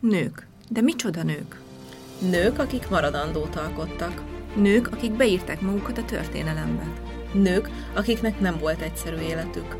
[0.00, 0.46] Nők.
[0.68, 1.60] De micsoda nők?
[2.30, 4.22] Nők, akik maradandót alkottak.
[4.56, 6.86] Nők, akik beírták magukat a történelembe.
[7.32, 9.76] Nők, akiknek nem volt egyszerű életük.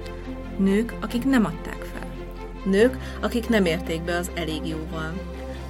[0.58, 2.06] Nők, akik nem adták fel.
[2.64, 5.12] Nők, akik nem érték be az elég jóval.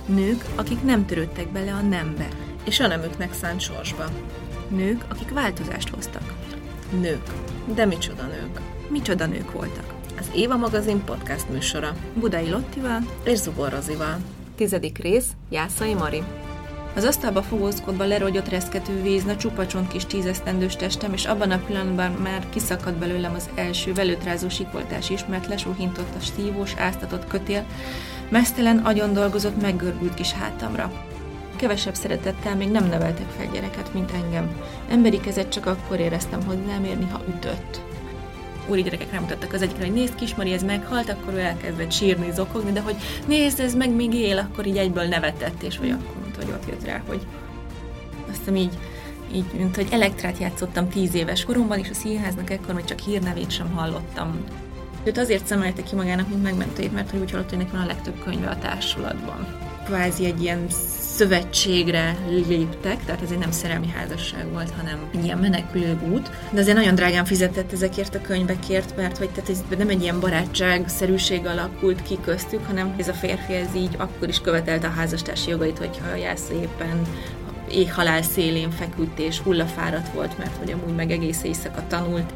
[0.06, 2.28] Nők, akik nem törődtek bele a nembe.
[2.64, 4.04] És a nemüknek szánt sorsba.
[4.68, 6.34] Nők, akik változást hoztak.
[7.00, 7.30] Nők.
[7.74, 8.60] De micsoda nők.
[8.88, 9.94] Micsoda nők voltak.
[10.18, 11.96] Az Éva magazin podcast műsora.
[12.14, 14.35] Budai Lottival és Zubor Rozival.
[14.56, 16.22] Tizedik rész, Jászai Mari.
[16.94, 22.48] Az asztalba fogózkodva lerogyott reszkető vízna, csupacsont kis tízesztendős testem, és abban a pillanatban már
[22.48, 27.66] kiszakadt belőlem az első velőtrázó sikoltás is, mert lesúhintott a stívós, áztatott kötél,
[28.28, 30.92] mesztelen, agyon dolgozott, meggörbült kis hátamra.
[31.56, 34.60] Kevesebb szeretettel még nem neveltek fel gyereket, mint engem.
[34.88, 37.80] Emberi kezet csak akkor éreztem hozzám érni, ha ütött
[38.68, 42.32] úri gyerekek nem mutattak az egyikre, hogy nézd Kismari, ez meghalt, akkor ő elkezdett sírni,
[42.32, 46.14] zokogni, de hogy nézd, ez meg még él, akkor így egyből nevetett, és vagy akkor
[46.20, 47.20] mondta, hogy ott jött rá, hogy
[48.30, 48.78] azt így,
[49.34, 53.50] így, mint hogy elektrát játszottam tíz éves koromban, és a színháznak ekkor még csak hírnevét
[53.50, 54.44] sem hallottam.
[55.04, 57.86] Őt azért szemelte ki magának, mint megmentőjét, mert hogy úgy hallott, hogy neki van a
[57.86, 59.65] legtöbb könyve a társulatban.
[59.86, 60.66] Kvázi egy ilyen
[61.16, 66.60] szövetségre léptek, tehát ez egy nem szerelmi házasság volt, hanem egy ilyen menekülő út, de
[66.60, 71.46] azért nagyon drágán fizetett ezekért a könyvekért, mert hogy tehát ez nem egy ilyen barátság-szerűség
[71.46, 75.78] alakult ki köztük, hanem ez a férfi ez így akkor is követelte a házastársi jogait,
[75.78, 77.06] hogyha a Jászai éppen
[77.70, 82.32] éhhalál szélén feküdt és hullafáradt volt, mert hogy amúgy meg egész éjszaka tanult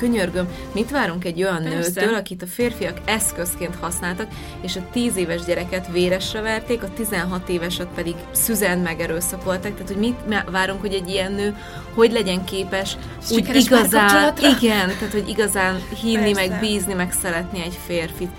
[0.00, 2.00] könyörgöm, mit várunk egy olyan Persze.
[2.00, 4.26] nőtől, akit a férfiak eszközként használtak,
[4.60, 9.96] és a 10 éves gyereket véresre verték, a 16 éveset pedig szüzen megerőszakoltak, tehát hogy
[9.96, 10.16] mit
[10.50, 11.56] várunk, hogy egy ilyen nő
[11.94, 12.96] hogy legyen képes
[13.30, 16.48] úgy igazán, igen, tehát hogy igazán hinni, Persze.
[16.48, 18.30] meg bízni, meg szeretni egy férfit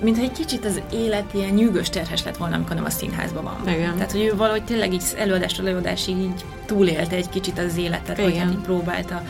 [0.00, 3.74] mintha egy kicsit az élet ilyen nyűgös terhes lett volna, amikor nem a színházban van.
[3.74, 3.94] Igen.
[3.94, 8.30] Tehát, hogy ő valahogy tényleg így előadásról előadásig így túlélte egy kicsit az életet, Igen.
[8.30, 9.22] vagy hát így próbálta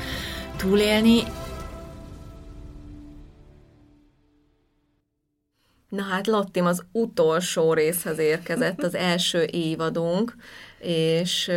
[0.57, 1.23] túlélni,
[5.97, 10.37] Na hát Lottim az utolsó részhez érkezett az első évadunk,
[10.79, 11.51] és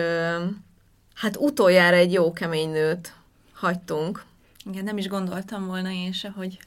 [1.13, 3.13] hát utoljára egy jó kemény nőt
[3.53, 4.23] hagytunk.
[4.72, 6.59] Igen, nem is gondoltam volna én se, hogy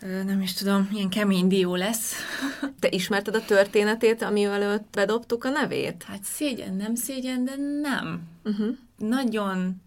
[0.00, 2.14] nem is tudom, milyen kemény dió lesz.
[2.80, 6.04] Te ismerted a történetét, amivel őt bedobtuk a nevét?
[6.06, 8.22] Hát szégyen, nem szégyen, de nem.
[8.44, 8.76] Uh-huh.
[8.98, 9.82] Nagyon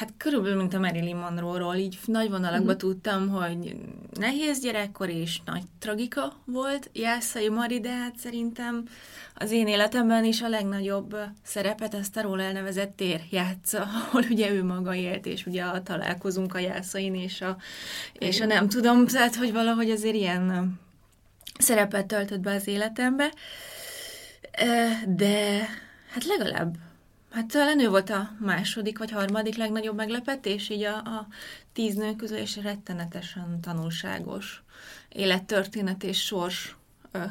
[0.00, 2.76] Hát körülbelül, mint a Marilyn Monroe-ról, így nagy vonalakban uh-huh.
[2.76, 3.76] tudtam, hogy
[4.12, 8.84] nehéz gyerekkor és nagy tragika volt Jászai Mari, de hát szerintem
[9.34, 14.50] az én életemben is a legnagyobb szerepet ezt a róla elnevezett tér játsza, ahol ugye
[14.50, 17.56] ő maga élt, és ugye a találkozunk a Jászain, és a,
[18.12, 20.78] és a nem tudom, tehát hogy valahogy azért ilyen
[21.58, 23.32] szerepet töltött be az életembe,
[25.06, 25.58] de
[26.10, 26.76] hát legalább
[27.30, 31.26] Hát talán ő volt a második vagy harmadik legnagyobb meglepetés, így a, a
[31.72, 34.62] tíz nő közül, és rettenetesen tanulságos
[35.08, 36.76] élettörténet és sors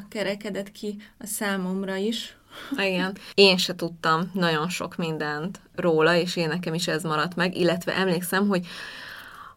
[0.08, 2.36] kerekedett ki a számomra is.
[2.76, 3.16] Igen.
[3.34, 7.94] Én se tudtam nagyon sok mindent róla, és én nekem is ez maradt meg, illetve
[7.94, 8.66] emlékszem, hogy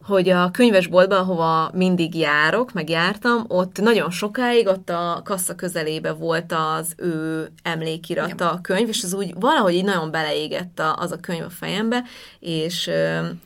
[0.06, 6.12] hogy a könyvesboltban, ahova mindig járok, meg jártam, ott nagyon sokáig, ott a kassa közelébe
[6.12, 11.20] volt az ő emlékirata a könyv, és az úgy valahogy így nagyon beleégett az a
[11.20, 12.02] könyv a fejembe,
[12.40, 12.90] és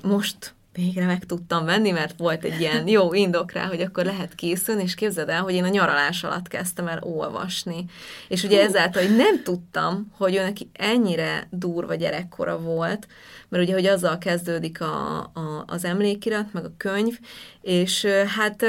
[0.02, 4.34] most végre meg tudtam venni, mert volt egy ilyen jó indok rá, hogy akkor lehet
[4.34, 7.84] készülni, és képzeld el, hogy én a nyaralás alatt kezdtem el olvasni.
[8.28, 13.06] És ugye ezáltal, hogy nem tudtam, hogy ő neki ennyire durva gyerekkora volt,
[13.48, 17.18] mert ugye, hogy azzal kezdődik a, a, az emlékirat, meg a könyv,
[17.60, 18.06] és
[18.36, 18.66] hát...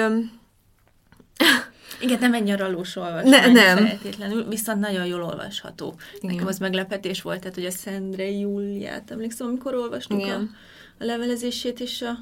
[2.01, 3.85] Igen, nem egy nyaralós olvasmány ne, nem.
[3.85, 5.95] feltétlenül, viszont nagyon jól olvasható.
[6.19, 6.35] Igen.
[6.35, 10.41] Nekem az meglepetés volt, tehát hogy a Szendre Júliát, emlékszem, amikor olvastuk Igen.
[10.41, 12.17] a a levelezését és a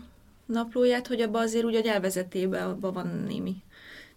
[0.45, 3.55] naplóját, hogy abban azért úgy a nyelvezetében abban van némi.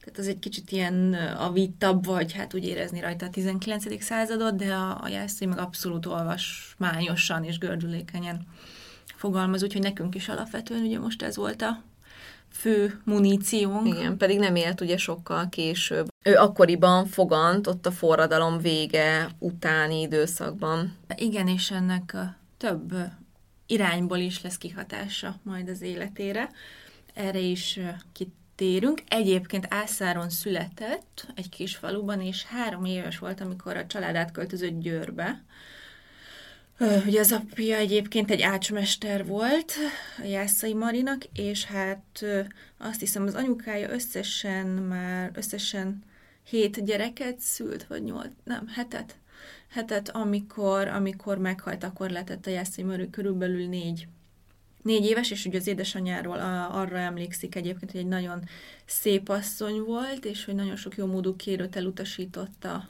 [0.00, 4.02] Tehát az egy kicsit ilyen a vittabb, vagy hát úgy érezni rajta a 19.
[4.02, 8.46] századot, de a, a Jászai meg abszolút olvasmányosan és gördülékenyen
[9.16, 11.82] fogalmaz, úgyhogy nekünk is alapvetően ugye most ez volt a
[12.52, 13.86] fő muníciónk.
[13.86, 16.08] Igen, pedig nem élt ugye sokkal később.
[16.24, 20.96] Ő akkoriban fogant, ott a forradalom vége utáni időszakban.
[21.16, 22.16] Igen, és ennek
[22.56, 22.94] több
[23.70, 26.50] irányból is lesz kihatása majd az életére.
[27.14, 27.78] Erre is
[28.12, 29.02] kitérünk.
[29.08, 35.42] Egyébként Ászáron született egy kis faluban, és három éves volt, amikor a család átköltözött Győrbe.
[37.06, 39.72] Ugye az apja egyébként egy ácsmester volt,
[40.18, 42.24] a Jászai Marinak, és hát
[42.78, 46.02] azt hiszem az anyukája összesen már, összesen
[46.42, 49.16] hét gyereket szült, vagy nyolc, nem, hetet,
[49.70, 54.08] hetet, amikor, amikor meghalt, akkor letett a Jászai Mari körülbelül négy
[54.82, 56.38] négy éves, és ugye az édesanyjáról
[56.70, 58.42] arra emlékszik egyébként, hogy egy nagyon
[58.84, 62.88] szép asszony volt, és hogy nagyon sok jó módú kérőt elutasította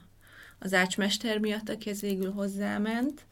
[0.59, 3.25] az ácsmester miatt, aki ez végül hozzáment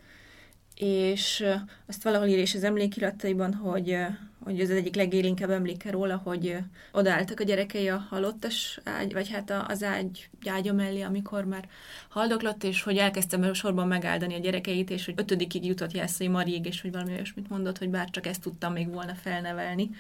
[0.78, 1.44] és
[1.86, 3.96] azt valahol ír is az emlékirataiban, hogy,
[4.44, 6.56] hogy az egyik legélénkebb emléke róla, hogy
[6.92, 11.68] odaálltak a gyerekei a halottas ágy, vagy hát az ágy ágya mellé, amikor már
[12.08, 16.80] haldoklott, és hogy elkezdtem sorban megáldani a gyerekeit, és hogy ötödikig jutott Jászai Mariég, és
[16.80, 19.90] hogy valami olyasmit mondott, hogy bár csak ezt tudtam még volna felnevelni,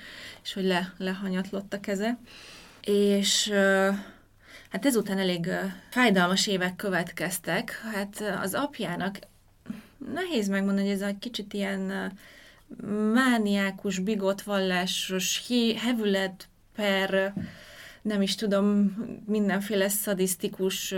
[0.42, 2.18] és hogy le, lehanyatlott a keze.
[2.82, 3.52] És
[4.70, 5.48] hát ezután elég
[5.90, 7.80] fájdalmas évek következtek.
[7.92, 9.18] Hát az apjának
[10.14, 12.12] nehéz megmondani, hogy ez egy kicsit ilyen
[13.12, 15.42] mániákus, bigotvallásos,
[15.76, 17.34] hevület per,
[18.02, 18.96] nem is tudom,
[19.26, 20.94] mindenféle szadisztikus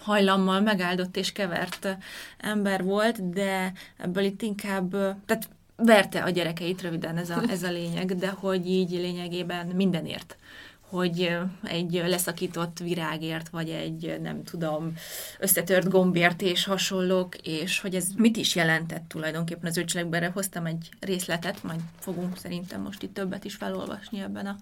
[0.00, 1.96] hajlammal megáldott és kevert
[2.38, 4.90] ember volt, de ebből itt inkább,
[5.26, 10.36] tehát verte a gyerekeit, röviden ez a, ez a lényeg, de hogy így lényegében mindenért
[10.88, 14.92] hogy egy leszakított virágért, vagy egy, nem tudom,
[15.38, 20.32] összetört gombért és hasonlók, és hogy ez mit is jelentett tulajdonképpen az öcselekben.
[20.32, 24.56] hoztam egy részletet, majd fogunk szerintem most itt többet is felolvasni ebben a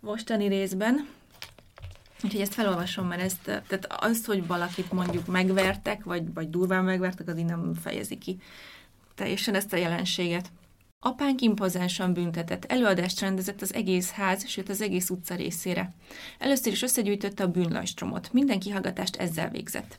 [0.00, 1.08] mostani részben.
[2.24, 7.28] Úgyhogy ezt felolvasom, mert ezt, tehát az, hogy valakit mondjuk megvertek, vagy, vagy durván megvertek,
[7.28, 8.38] az így nem fejezi ki
[9.18, 10.50] teljesen ezt a jelenséget.
[11.00, 15.94] Apánk impozánsan büntetett, előadást rendezett az egész ház, sőt az egész utca részére.
[16.38, 19.98] Először is összegyűjtötte a bűnlajstromot, minden kihallgatást ezzel végzett.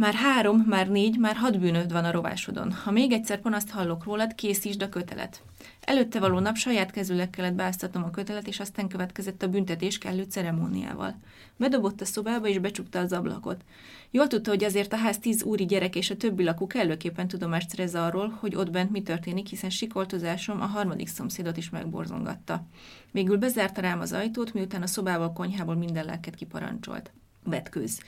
[0.00, 2.72] Már három, már négy, már hat bűnöd van a rovásodon.
[2.72, 5.42] Ha még egyszer panaszt hallok rólad, készítsd a kötelet.
[5.80, 10.22] Előtte való nap saját kezüleg kellett beáztatnom a kötelet, és aztán következett a büntetés kellő
[10.22, 11.18] ceremóniával.
[11.56, 13.64] Bedobott a szobába, és becsukta az ablakot.
[14.10, 17.70] Jól tudta, hogy azért a ház tíz úri gyerek és a többi lakó kellőképpen tudomást
[17.70, 22.66] szerez arról, hogy ott bent mi történik, hiszen sikoltozásom a harmadik szomszédot is megborzongatta.
[23.12, 27.10] Végül bezárta rám az ajtót, miután a szobával, konyhából minden lelket kiparancsolt
[27.44, 28.00] vetkőz.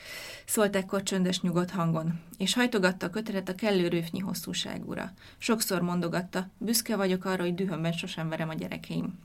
[0.47, 5.13] Szólt ekkor csöndes nyugodt hangon, és hajtogatta a kötelet a kellő rőfnyi hosszúságúra.
[5.39, 9.19] Sokszor mondogatta, büszke vagyok arra, hogy dühömben sosem verem a gyerekeim.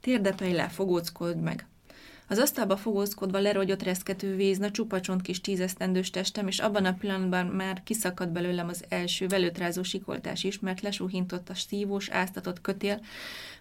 [0.00, 1.66] Térdepej le, fogóckodj meg.
[2.28, 7.82] Az asztalba fogózkodva lerogyott reszkető vízna csupacsont kis tízesztendős testem, és abban a pillanatban már
[7.82, 13.00] kiszakadt belőlem az első velőtrázó sikoltás is, mert lesúhintott a stívós, áztatott kötél,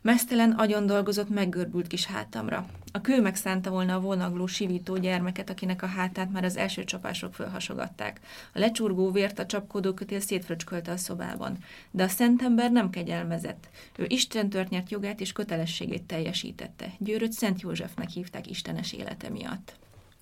[0.06, 2.66] Mesztelen, agyon dolgozott, meggörbült kis hátamra.
[2.92, 7.34] A kő megszánta volna a vonagló, sivító gyermeket, akinek a hátát már az első csapások
[7.34, 8.19] fölhasogatták.
[8.54, 11.57] A lecsurgó vért a csapkodó kötél szétfröcskölte a szobában.
[11.92, 13.69] De a szentember nem kegyelmezett.
[13.96, 16.92] Ő Isten nyert jogát és kötelességét teljesítette.
[16.98, 19.74] Győröt Szent Józsefnek hívták istenes élete miatt.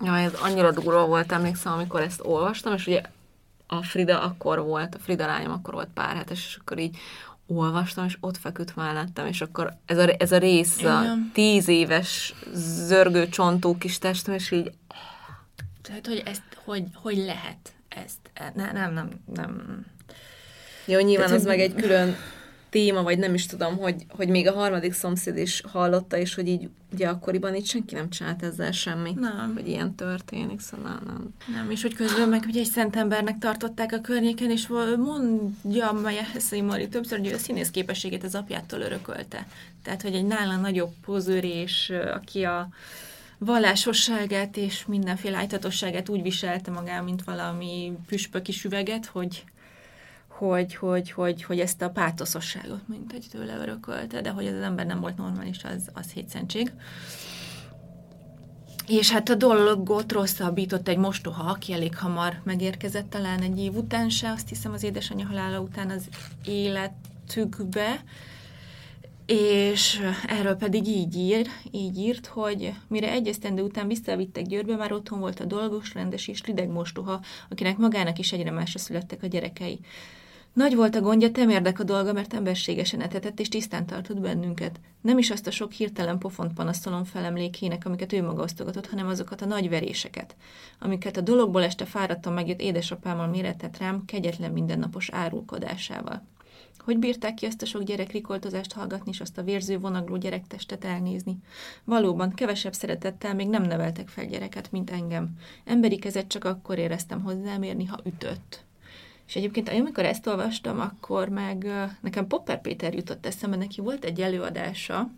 [0.03, 3.01] Ja, ez annyira durva volt, emlékszem, amikor ezt olvastam, és ugye
[3.67, 6.97] a Frida akkor volt, a Frida lányom akkor volt pár hetes, és akkor így
[7.47, 10.91] olvastam, és ott feküdt mellettem, és akkor ez a, ez a rész, Igen.
[10.91, 14.71] a tíz éves zörgő csontú kis testem, és így...
[15.81, 18.53] Tehát, hogy ezt, hogy, hogy lehet ezt?
[18.55, 19.85] Ne, nem, nem, nem.
[20.85, 22.15] Jó, nyilván Tehát, az meg egy külön
[22.73, 26.47] téma, vagy nem is tudom, hogy, hogy még a harmadik szomszéd is hallotta, és hogy
[26.47, 29.51] így ugye akkoriban itt senki nem csinált ezzel semmi, nem.
[29.55, 31.33] hogy ilyen történik, szóval nem.
[31.53, 36.23] Nem, és hogy közben meg ugye egy szent embernek tartották a környéken, és mondja Maja
[36.33, 39.47] Heszai Mari többször, hogy a színész képességét az apjától örökölte.
[39.83, 42.69] Tehát, hogy egy nála nagyobb pozőr, és aki a
[43.37, 49.43] vallásosságát és mindenféle ájtatosságát úgy viselte magán, mint valami püspöki süveget, hogy
[50.49, 54.85] hogy, hogy, hogy, hogy ezt a pátoszosságot, mint egy tőle örökölte, de hogy az ember
[54.85, 56.71] nem volt normális, az, az hétszentség.
[58.87, 64.09] És hát a dolgot rosszabbított egy mostoha, aki elég hamar megérkezett, talán egy év után
[64.09, 66.07] se, azt hiszem az édesanyja halála után az
[66.45, 68.03] életükbe,
[69.25, 74.91] és erről pedig így ír, így írt, hogy mire egy esztendő után visszavittek Győrbe, már
[74.91, 79.27] otthon volt a dolgos, rendes és rideg mostoha, akinek magának is egyre másra születtek a
[79.27, 79.79] gyerekei.
[80.53, 84.79] Nagy volt a gondja, temérdek a dolga, mert emberségesen etetett és tisztán tartott bennünket.
[85.01, 89.41] Nem is azt a sok hirtelen pofont panaszolom felemlékének, amiket ő maga osztogatott, hanem azokat
[89.41, 90.35] a nagy veréseket,
[90.79, 96.23] amiket a dologból este fáradtan megjött édesapámmal méretett rám kegyetlen mindennapos árulkodásával.
[96.79, 100.85] Hogy bírták ki ezt a sok gyerek rikoltozást hallgatni, és azt a vérző vonagló gyerektestet
[100.85, 101.37] elnézni?
[101.83, 105.29] Valóban, kevesebb szeretettel még nem neveltek fel gyereket, mint engem.
[105.65, 108.62] Emberi kezet csak akkor éreztem hozzám érni, ha ütött.
[109.27, 111.67] És egyébként, amikor ezt olvastam, akkor meg
[112.01, 115.09] nekem Popper Péter jutott eszembe, neki volt egy előadása,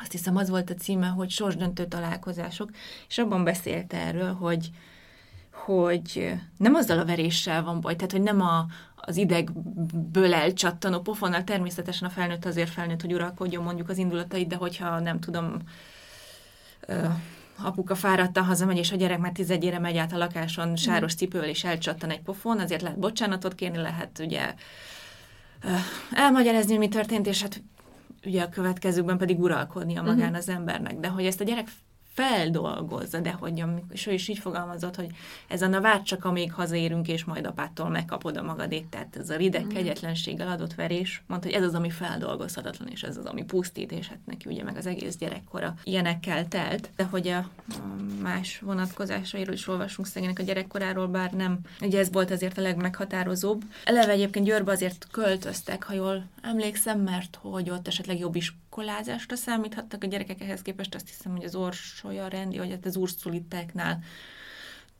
[0.00, 2.70] azt hiszem az volt a címe, hogy sorsdöntő találkozások,
[3.08, 4.70] és abban beszélt erről, hogy,
[5.50, 8.66] hogy nem azzal a veréssel van baj, tehát hogy nem a,
[8.96, 14.56] az idegből elcsattanó pofonnal, természetesen a felnőtt azért felnőtt, hogy uralkodjon mondjuk az indulatait, de
[14.56, 15.56] hogyha nem tudom,
[17.58, 21.64] apuka fáradtan hazamegy, és a gyerek már tizedjére megy át a lakáson sáros cipővel, és
[21.64, 24.54] elcsattan egy pofon, azért lehet bocsánatot kérni, lehet ugye
[26.12, 27.62] elmagyarázni, mi történt, és hát
[28.26, 29.38] ugye a következőkben pedig
[29.96, 30.36] a magán uh-huh.
[30.36, 30.98] az embernek.
[30.98, 31.68] De hogy ezt a gyerek
[32.14, 35.08] feldolgozza, de hogy és ő is így fogalmazott, hogy
[35.48, 39.36] ez a na csak amíg hazaérünk, és majd apától megkapod a magadét, tehát ez a
[39.36, 39.68] rideg mm.
[39.68, 44.08] kegyetlenséggel adott verés, mondta, hogy ez az, ami feldolgozhatatlan, és ez az, ami pusztít, és
[44.08, 47.48] hát neki ugye meg az egész gyerekkora ilyenekkel telt, de hogy a,
[48.22, 53.62] más vonatkozásairól is olvasunk szegénynek a gyerekkoráról, bár nem, ugye ez volt azért a legmeghatározóbb.
[53.84, 58.36] Eleve egyébként Győrbe azért költöztek, ha jól emlékszem, mert hogy ott esetleg jobb
[58.74, 62.86] iskolázásra számíthattak a gyerekek ehhez képest, azt hiszem, hogy az ors Solya Rendi, vagy hát
[62.86, 64.02] az Urszuliteknál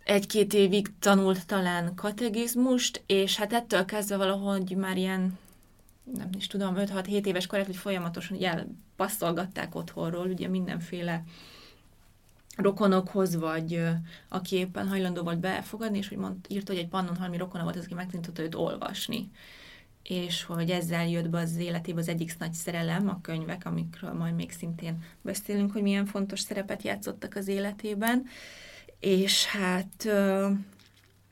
[0.04, 5.38] egy-két évig tanult talán kategizmust, és hát ettől kezdve valahogy már ilyen
[6.16, 11.24] nem is tudom, 5-6-7 éves korát, hogy folyamatosan elpasszolgatták otthonról, ugye mindenféle
[12.56, 13.80] rokonokhoz, vagy
[14.28, 17.84] aki éppen hajlandó volt befogadni, és hogy mond, írt, hogy egy pannonhalmi rokona volt, az,
[17.84, 19.30] aki megtanította őt olvasni
[20.08, 24.34] és hogy ezzel jött be az életébe az egyik nagy szerelem, a könyvek, amikről majd
[24.34, 28.26] még szintén beszélünk, hogy milyen fontos szerepet játszottak az életében,
[29.00, 30.08] és hát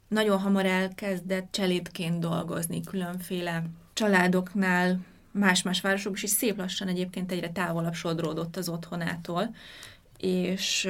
[0.09, 7.51] nagyon hamar elkezdett cselédként dolgozni különféle családoknál, más-más városok is, és szép lassan egyébként egyre
[7.51, 9.55] távolabb sodródott az otthonától,
[10.19, 10.89] és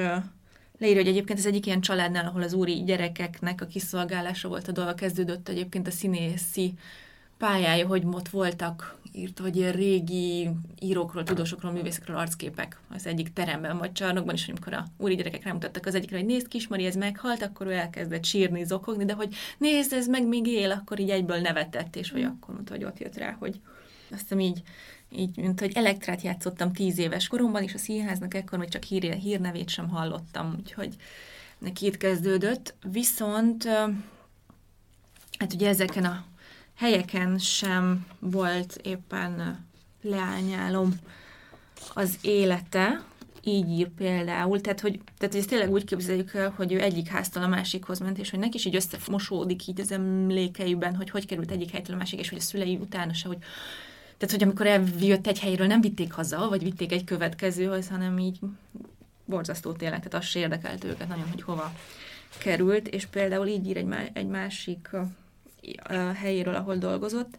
[0.77, 4.71] leírja, hogy egyébként ez egyik ilyen családnál, ahol az úri gyerekeknek a kiszolgálása volt a
[4.71, 6.73] dolga, kezdődött egyébként a színészi
[7.43, 13.77] pályája, hogy ott voltak, írt, hogy ilyen régi írókról, tudósokról, művészekről arcképek az egyik teremben
[13.77, 17.41] vagy csarnokban, és amikor a úri gyerekek rámutattak az egyikre, hogy nézd, Kismari, ez meghalt,
[17.41, 21.37] akkor ő elkezdett sírni, zokogni, de hogy nézd, ez meg még él, akkor így egyből
[21.37, 23.59] nevetett, és hogy akkor mondta, hogy ott jött rá, hogy
[24.11, 24.61] azt hiszem így,
[25.09, 29.13] így, mint hogy elektrát játszottam tíz éves koromban, és a színháznak ekkor még csak hír,
[29.13, 30.95] hírnevét sem hallottam, úgyhogy
[31.57, 32.75] neki itt kezdődött.
[32.91, 33.63] Viszont
[35.39, 36.31] hát ugye ezeken a
[36.75, 39.65] helyeken sem volt éppen
[40.01, 40.93] leányálom
[41.93, 43.03] az élete,
[43.43, 47.43] így például, tehát hogy, tehát, hogy ezt tényleg úgy képzeljük el, hogy ő egyik háztól
[47.43, 51.51] a másikhoz ment, és hogy neki is így összemosódik így az emlékeiben, hogy hogy került
[51.51, 53.37] egyik helytől a másik, és hogy a szülei utána se, hogy
[54.17, 58.39] tehát, hogy amikor eljött egy helyről, nem vitték haza, vagy vitték egy következőhöz, hanem így
[59.25, 61.73] borzasztó tényleg, tehát az se érdekelt őket nagyon, hogy hova
[62.37, 64.89] került, és például így ír egy, má- egy másik
[66.15, 67.37] helyéről, ahol dolgozott.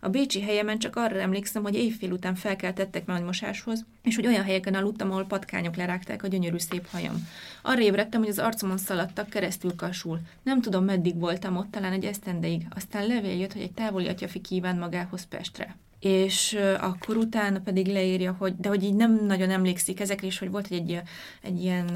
[0.00, 4.44] A bécsi helyemen csak arra emlékszem, hogy éjfél után felkeltettek nagy mosáshoz, és hogy olyan
[4.44, 7.28] helyeken aludtam, ahol patkányok lerágták a gyönyörű szép hajam.
[7.62, 10.20] Arra ébredtem, hogy az arcomon szaladtak keresztül kasul.
[10.42, 12.66] Nem tudom, meddig voltam ott, talán egy esztendeig.
[12.74, 18.32] Aztán levél jött, hogy egy távoli atyafi kíván magához Pestre és akkor utána pedig leírja,
[18.38, 21.00] hogy, de hogy így nem nagyon emlékszik ezekre, és hogy volt egy,
[21.42, 21.86] egy ilyen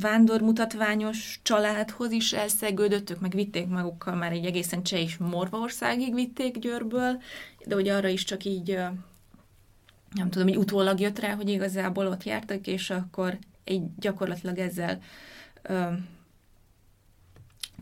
[0.00, 6.58] vándormutatványos családhoz is elszegődött, ők meg vitték magukkal már egy egészen cseh és Morvaországig vitték
[6.58, 7.22] Győrből,
[7.66, 8.78] de hogy arra is csak így
[10.14, 15.00] nem tudom, hogy utólag jött rá, hogy igazából ott jártak, és akkor egy gyakorlatilag ezzel
[15.62, 15.92] ö,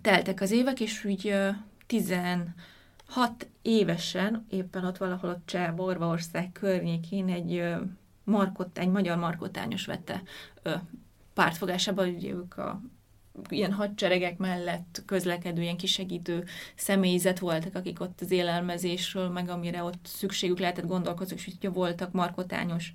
[0.02, 1.48] teltek az évek, és úgy ö,
[1.86, 2.54] tizen
[3.06, 7.64] hat évesen, éppen ott valahol ott Cseh, Borvaország környékén egy
[8.24, 10.22] markot, egy magyar markotányos vette
[10.62, 10.74] ö,
[11.34, 12.80] pártfogásába, hogy ők a
[13.48, 16.44] ilyen hadseregek mellett közlekedő, ilyen kisegítő
[16.74, 22.12] személyzet voltak, akik ott az élelmezésről, meg amire ott szükségük lehetett gondolkozni, és hogy voltak
[22.12, 22.92] markotányos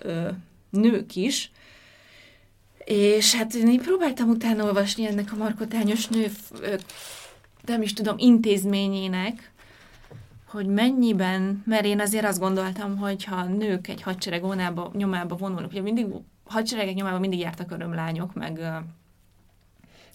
[0.00, 0.28] ö,
[0.70, 1.50] nők is,
[2.84, 6.30] és hát én próbáltam utána olvasni ennek a markotányos nő,
[7.66, 9.51] nem is tudom, intézményének,
[10.52, 15.70] hogy mennyiben, mert én azért azt gondoltam, hogy ha nők egy hadsereg vonába, nyomába vonulnak,
[15.70, 16.06] ugye mindig
[16.44, 18.60] hadseregek nyomába mindig jártak örömlányok, meg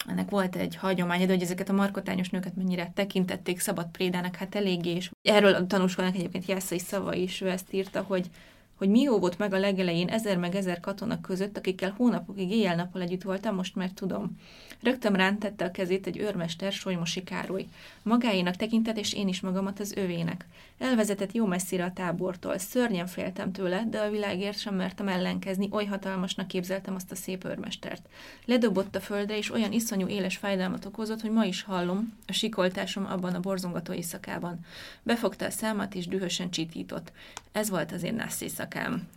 [0.08, 4.56] ennek volt egy hagyománya, de hogy ezeket a markotányos nőket mennyire tekintették szabad prédának, hát
[4.56, 8.30] eléggé, és erről tanúskodnak egyébként Jászai szava is, ő ezt írta, hogy
[8.78, 13.22] hogy mi óvott meg a legelején ezer meg ezer katona között, akikkel hónapokig éjjel-nappal együtt
[13.22, 14.38] voltam, most már tudom.
[14.82, 17.68] Rögtön rán tette a kezét egy őrmester, Solymosi Károly.
[18.04, 20.46] Magáénak tekintett, és én is magamat az övének.
[20.78, 22.58] Elvezetett jó messzire a tábortól.
[22.58, 27.46] Szörnyen féltem tőle, de a világért sem mertem ellenkezni, oly hatalmasnak képzeltem azt a szép
[27.46, 28.10] őrmestert.
[28.46, 33.06] Ledobott a földre, és olyan iszonyú éles fájdalmat okozott, hogy ma is hallom a sikoltásom
[33.06, 34.60] abban a borzongató éjszakában.
[35.04, 37.12] Befogta a számat, és dühösen csitított.
[37.52, 39.08] Ez volt az én nász éjszakám.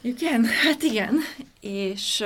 [0.00, 1.18] Igen, hát igen.
[1.60, 2.24] És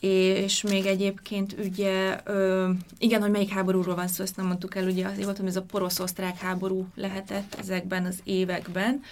[0.00, 4.86] és még egyébként ugye, ö, igen, hogy melyik háborúról van szó, ezt nem mondtuk el,
[4.86, 9.02] ugye azért volt, hogy ez a porosz-osztrák háború lehetett ezekben az években,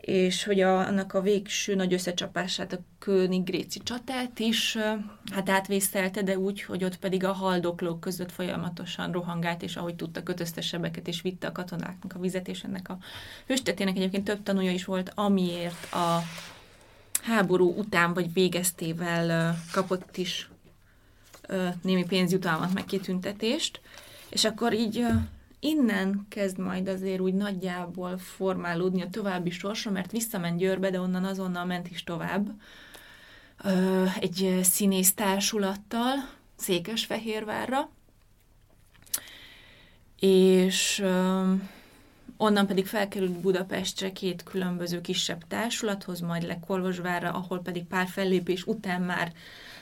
[0.00, 4.76] és hogy a, annak a végső nagy összecsapását, a König-Gréci csatát is
[5.32, 10.22] hát átvészelte, de úgy, hogy ott pedig a haldoklók között folyamatosan rohangált, és ahogy tudta,
[10.22, 12.98] kötözte sebeket, és vitte a katonáknak a vizet, és ennek a
[13.46, 16.22] hőstetének egyébként több tanúja is volt, amiért a
[17.22, 20.50] háború után vagy végeztével kapott is
[21.82, 23.80] némi pénzjutalmat, meg kitüntetést,
[24.28, 25.06] és akkor így
[25.60, 31.24] innen kezd majd azért úgy nagyjából formálódni a további sorsa, mert visszament Győrbe, de onnan
[31.24, 32.48] azonnal ment is tovább.
[34.20, 36.14] Egy színész társulattal
[36.56, 37.90] Székesfehérvárra,
[40.18, 41.04] és
[42.40, 49.02] Onnan pedig felkerült Budapestre két különböző kisebb társulathoz, majd Lekolvosvárra, ahol pedig pár fellépés után
[49.02, 49.32] már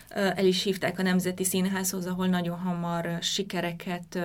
[0.09, 4.19] el is hívták a Nemzeti Színházhoz, ahol nagyon hamar sikereket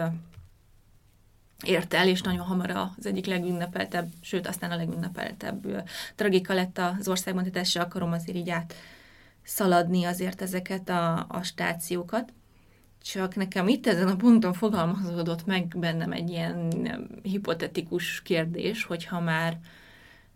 [1.63, 5.83] ért el, és nagyon hamar az egyik legünnepeltebb, sőt, aztán a legünnepeltebb
[6.15, 8.73] tragika lett az országban, tehát ezt se akarom azért így át
[9.43, 12.33] szaladni azért ezeket a, a stációkat.
[13.03, 16.67] Csak nekem itt ezen a ponton fogalmazódott meg bennem egy ilyen
[17.23, 19.59] hipotetikus kérdés, hogyha már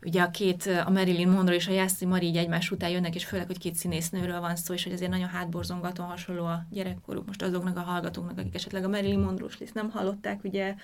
[0.05, 3.25] ugye a két, a Marilyn Monroe és a Jászai Mari így egymás után jönnek, és
[3.25, 7.25] főleg, hogy két színésznőről van szó, és hogy azért nagyon hátborzongató hasonló a gyerekkoruk.
[7.25, 10.75] Most azoknak a hallgatóknak, akik esetleg a Marilyn Monroe-s nem hallották, ugye,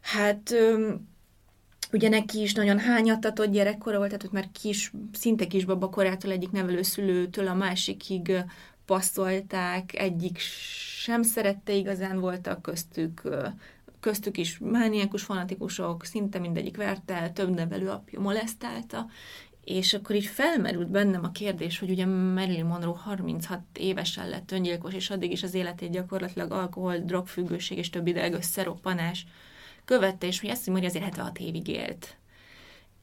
[0.00, 0.54] hát
[1.92, 6.50] ugye neki is nagyon hányattatott gyerekkora volt, tehát hogy már kis, szinte kisbaba korától egyik
[6.50, 8.32] nevelőszülőtől a másikig
[8.88, 10.38] passzolták, egyik
[11.02, 13.22] sem szerette igazán voltak köztük,
[14.00, 19.06] köztük is mániákus fanatikusok, szinte mindegyik verte több nevelő apja molesztálta,
[19.64, 24.94] és akkor így felmerült bennem a kérdés, hogy ugye Marilyn Monroe 36 évesen lett öngyilkos,
[24.94, 29.26] és addig is az életét gyakorlatilag alkohol, drogfüggőség és több ideg összeroppanás
[29.84, 32.16] követte, és hogy azt mondja, azért 76 évig élt.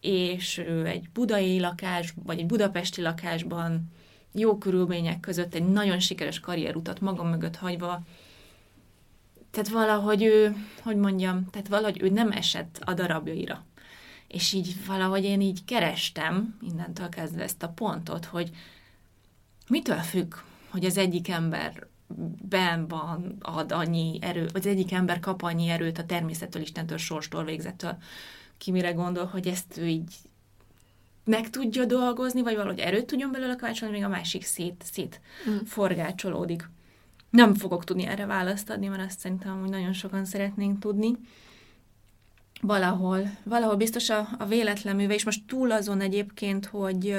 [0.01, 3.91] És ő egy budai lakás, vagy egy budapesti lakásban
[4.35, 8.01] jó körülmények között egy nagyon sikeres karrierutat magam mögött hagyva,
[9.51, 13.65] tehát valahogy ő, hogy mondjam, tehát valahogy ő nem esett a darabjaira.
[14.27, 18.51] És így valahogy én így kerestem innentől kezdve ezt a pontot, hogy
[19.67, 20.33] mitől függ,
[20.69, 21.87] hogy az egyik ember
[22.49, 27.43] ben van, ad annyi erő, az egyik ember kap annyi erőt a természettől, Istentől, sorstól,
[27.43, 27.97] végzettől,
[28.57, 30.13] ki mire gondol, hogy ezt ő így
[31.25, 35.57] meg tudja dolgozni, vagy valahogy erőt tudjon belőle kovácsolni, még a másik szét, szét mm.
[35.65, 36.69] forgácsolódik.
[37.29, 41.17] Nem fogok tudni erre választ adni, mert azt szerintem, hogy nagyon sokan szeretnénk tudni.
[42.61, 47.15] Valahol, valahol biztos a, a véletlen műve, és most túl azon egyébként, hogy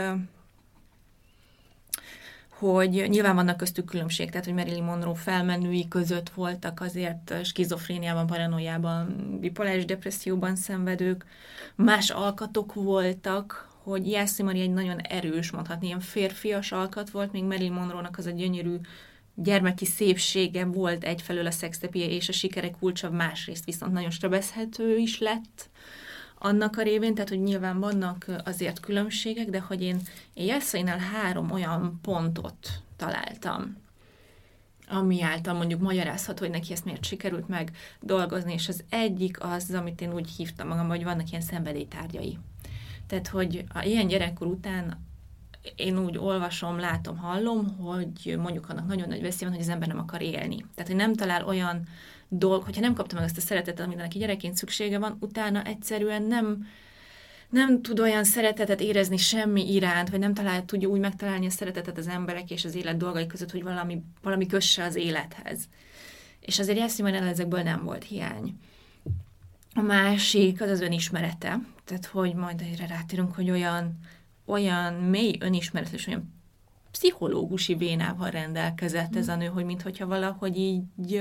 [2.58, 9.36] hogy nyilván vannak köztük különbség, tehát hogy Marilyn Monroe felmenői között voltak azért skizofréniában, paranoiában,
[9.40, 11.24] bipoláris depresszióban szenvedők,
[11.74, 17.44] más alkatok voltak, hogy Jászai Maria egy nagyon erős, mondhatni, ilyen férfias alkat volt, még
[17.44, 18.76] Marilyn Monroe-nak az a gyönyörű
[19.34, 25.18] gyermeki szépsége volt egyfelől a szextepie és a sikerek kulcsa, másrészt viszont nagyon sebezhető is
[25.18, 25.70] lett
[26.38, 30.00] annak a révén, tehát hogy nyilván vannak azért különbségek, de hogy én,
[30.34, 33.76] én Jesszainál három olyan pontot találtam,
[34.88, 37.70] ami által mondjuk magyarázhat, hogy neki ezt miért sikerült meg
[38.00, 42.38] dolgozni, és az egyik az, amit én úgy hívtam magam, hogy vannak ilyen szenvedélytárgyai.
[43.06, 45.04] Tehát, hogy a ilyen gyerekkor után
[45.76, 49.88] én úgy olvasom, látom, hallom, hogy mondjuk annak nagyon nagy veszély van, hogy az ember
[49.88, 50.56] nem akar élni.
[50.56, 51.86] Tehát, hogy nem talál olyan
[52.28, 56.22] dolg, hogyha nem kapta meg azt a szeretetet, amire neki gyerekként szüksége van, utána egyszerűen
[56.22, 56.66] nem,
[57.48, 61.98] nem tud olyan szeretetet érezni semmi iránt, vagy nem talál, tudja úgy megtalálni a szeretetet
[61.98, 65.68] az emberek és az élet dolgai között, hogy valami, valami kösse az élethez.
[66.40, 68.58] És azért Jászimán ezekből nem volt hiány.
[69.78, 73.98] A másik az az önismerete, tehát hogy majd egyre rátérünk, hogy olyan,
[74.46, 76.34] olyan mély önismeret és olyan
[76.90, 81.20] pszichológusi vénával rendelkezett ez a nő, hogy mintha valahogy így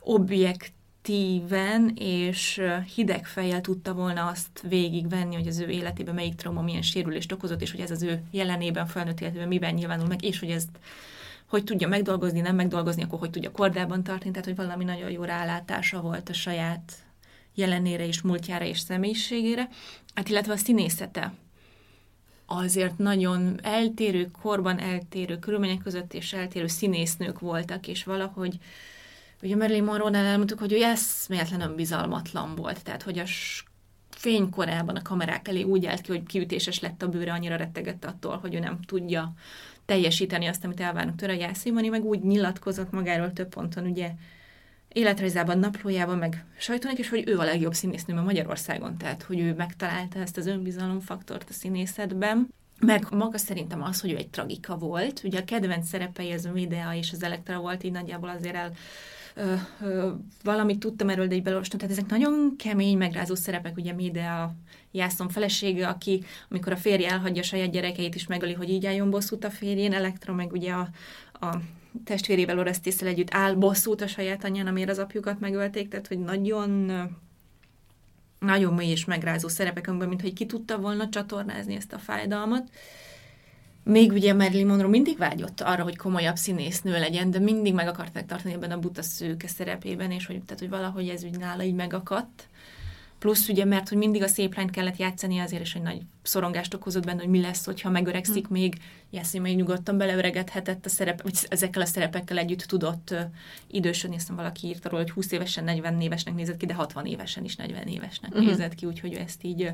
[0.00, 2.62] objektíven és
[2.94, 7.62] hideg fejjel tudta volna azt végigvenni, hogy az ő életében melyik trauma milyen sérülést okozott,
[7.62, 10.78] és hogy ez az ő jelenében, felnőtt életében miben nyilvánul meg, és hogy ezt
[11.46, 15.22] hogy tudja megdolgozni, nem megdolgozni, akkor hogy tudja kordában tartani, tehát hogy valami nagyon jó
[15.22, 17.07] rálátása volt a saját
[17.58, 19.68] jelenére és múltjára és személyiségére,
[20.14, 21.32] hát illetve a színészete.
[22.46, 28.58] Azért nagyon eltérő korban, eltérő körülmények között és eltérő színésznők voltak, és valahogy
[29.42, 33.24] ugye Marilyn Monroe-nál elmondtuk, hogy ő eszméletlen bizalmatlan volt, tehát hogy a
[34.10, 38.36] fénykorában a kamerák elé úgy állt ki, hogy kiütéses lett a bőre, annyira rettegett attól,
[38.36, 39.32] hogy ő nem tudja
[39.84, 41.32] teljesíteni azt, amit elvárnak tőle.
[41.32, 44.10] A Jászimani meg úgy nyilatkozott magáról több ponton, ugye
[44.88, 49.54] életrajzában, naplójában, meg sajtónak, és hogy ő a legjobb színésznő a Magyarországon, tehát hogy ő
[49.54, 52.48] megtalálta ezt az önbizalomfaktort a színészetben.
[52.80, 55.20] Meg maga szerintem az, hogy ő egy tragika volt.
[55.24, 58.72] Ugye a kedvenc szerepei az Medea és az Elektra volt, így nagyjából azért el
[59.34, 60.12] ö, ö,
[60.44, 61.78] valamit tudtam erről, de így belolvastam.
[61.78, 64.54] Tehát ezek nagyon kemény, megrázó szerepek, ugye Medea
[64.90, 69.10] Jászon felesége, aki amikor a férje elhagyja a saját gyerekeit is megöli, hogy így álljon
[69.10, 70.88] bosszút a férjén, Elektra meg ugye a,
[71.32, 71.60] a
[72.04, 76.92] testvérével Oresztésszel együtt áll bosszút a saját anyján, amiért az apjukat megölték, tehát hogy nagyon
[78.38, 82.70] nagyon mély és megrázó szerepek, mint hogy ki tudta volna csatornázni ezt a fájdalmat.
[83.84, 88.26] Még ugye Marilyn Monroe mindig vágyott arra, hogy komolyabb színésznő legyen, de mindig meg akarták
[88.26, 91.74] tartani ebben a buta szőke szerepében, és hogy, tehát, hogy valahogy ez úgy nála így
[91.74, 92.47] megakadt.
[93.18, 96.74] Plusz ugye, mert hogy mindig a szép lányt kellett játszani, azért is egy nagy szorongást
[96.74, 98.52] okozott benne, hogy mi lesz, hogyha megöregszik hm.
[98.52, 98.76] még.
[99.10, 103.20] Jászé még nyugodtan beleöregedhetett a szerep, vagy ezekkel a szerepekkel együtt tudott uh,
[103.66, 104.16] idősödni.
[104.16, 107.56] Aztán valaki írta róla, hogy 20 évesen 40 évesnek nézett ki, de 60 évesen is
[107.56, 108.46] 40 évesnek uh-huh.
[108.46, 109.70] nézett ki, úgyhogy ő ezt így uh,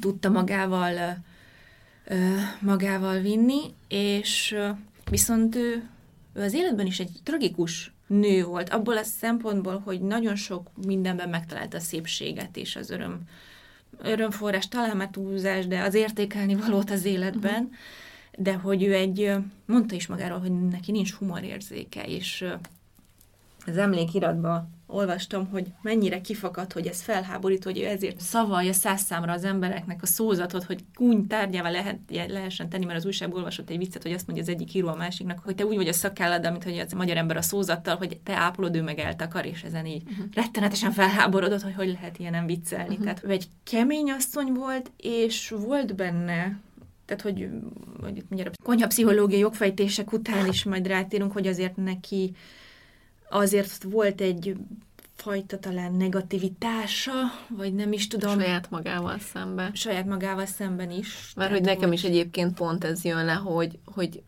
[0.00, 1.22] tudta magával
[2.06, 2.16] uh,
[2.60, 4.76] magával vinni, és uh,
[5.10, 5.88] viszont ő,
[6.32, 11.28] ő az életben is egy tragikus nő volt, abból a szempontból, hogy nagyon sok mindenben
[11.28, 13.20] megtalálta a szépséget és az öröm,
[14.02, 17.74] örömforrás, talán már túlzás, de az értékelni valót az életben, uh-huh.
[18.38, 19.32] de hogy ő egy,
[19.66, 22.44] mondta is magáról, hogy neki nincs humorérzéke, és
[23.66, 29.32] az emlékiratban olvastam, hogy mennyire kifakadt, hogy ez felháborít, hogy ő ezért szavalja száz számra
[29.32, 31.98] az embereknek a szózatot, hogy kúny tárgyával lehet,
[32.28, 34.94] lehessen tenni, mert az újságból olvasott egy viccet, hogy azt mondja az egyik író a
[34.94, 37.96] másiknak, hogy te úgy vagy a szakállat, mint hogy az a magyar ember a szózattal,
[37.96, 40.26] hogy te ápolod, ő meg eltakar, és ezen így uh-huh.
[40.34, 42.88] rettenetesen felháborodott, hogy hogy lehet ilyen nem viccelni.
[42.88, 43.02] Uh-huh.
[43.02, 46.58] Tehát ő egy kemény asszony volt, és volt benne
[47.04, 47.48] tehát hogy,
[48.00, 52.34] hogy mondjam, konyha pszichológiai jogfejtések után is majd rátérünk, hogy azért neki
[53.28, 54.56] azért volt egy
[55.16, 57.12] fajta talán negativitása,
[57.48, 58.38] vagy nem is tudom.
[58.38, 59.74] Saját magával szemben.
[59.74, 61.32] Saját magával szemben is.
[61.36, 64.22] Mert hogy nekem is egyébként pont ez jön le, hogy, hogy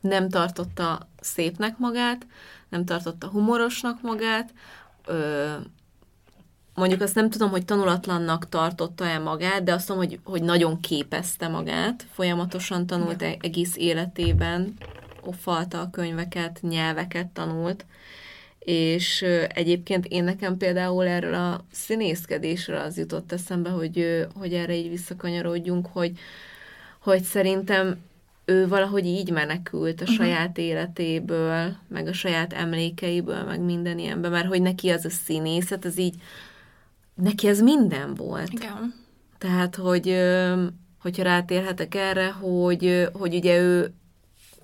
[0.00, 2.26] nem tartotta szépnek magát,
[2.68, 4.52] nem tartotta humorosnak magát,
[5.06, 5.52] ö,
[6.74, 11.48] mondjuk azt nem tudom, hogy tanulatlannak tartotta-e magát, de azt tudom, hogy, hogy nagyon képezte
[11.48, 13.34] magát, folyamatosan tanult ja.
[13.40, 14.74] egész életében,
[15.26, 17.84] offalta a könyveket, nyelveket tanult,
[18.58, 24.88] és egyébként én nekem például erről a színészkedésről az jutott eszembe, hogy, hogy erre így
[24.88, 26.12] visszakanyarodjunk, hogy,
[27.00, 27.98] hogy szerintem
[28.44, 30.16] ő valahogy így menekült a uh-huh.
[30.16, 35.84] saját életéből, meg a saját emlékeiből, meg minden ilyenben, mert hogy neki az a színészet,
[35.84, 36.14] az így,
[37.14, 38.52] neki ez minden volt.
[38.52, 38.94] Igen.
[39.38, 40.16] Tehát, hogy
[41.00, 43.94] hogyha rátérhetek erre, hogy, hogy ugye ő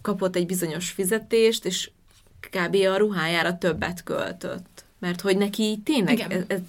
[0.02, 1.90] kapott egy bizonyos fizetést, és
[2.50, 2.74] kb.
[2.74, 4.84] a ruhájára többet költött.
[4.98, 6.60] Mert hogy neki tényleg ez, ez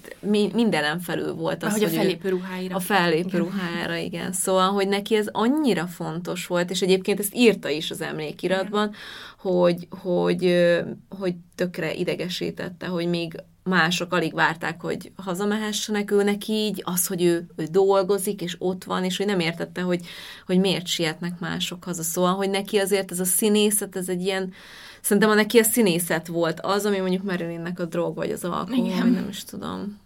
[0.52, 2.76] mindenen felül volt az, hogy, hogy a fellépő ruháira.
[2.76, 3.40] A fellépő igen.
[3.40, 4.32] ruhájára, igen.
[4.32, 9.00] Szóval, hogy neki ez annyira fontos volt, és egyébként ezt írta is az emlékiratban, igen.
[9.38, 10.72] hogy, hogy,
[11.08, 17.22] hogy tökre idegesítette, hogy még mások alig várták, hogy hazamehessenek ő neki így, az, hogy
[17.22, 20.06] ő, ő dolgozik, és ott van, és hogy nem értette, hogy,
[20.46, 22.02] hogy miért sietnek mások haza.
[22.02, 24.52] Szóval, hogy neki azért ez a színészet, ez egy ilyen,
[25.00, 28.98] szerintem a neki a színészet volt az, ami mondjuk Marilynnek a drog, vagy az alkohol,
[28.98, 30.02] vagy nem is tudom.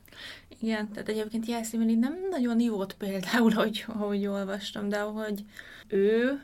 [0.60, 5.44] Igen, tehát egyébként Jászimeli nem nagyon ivott például, hogy, hogy olvastam, de hogy
[5.88, 6.40] ő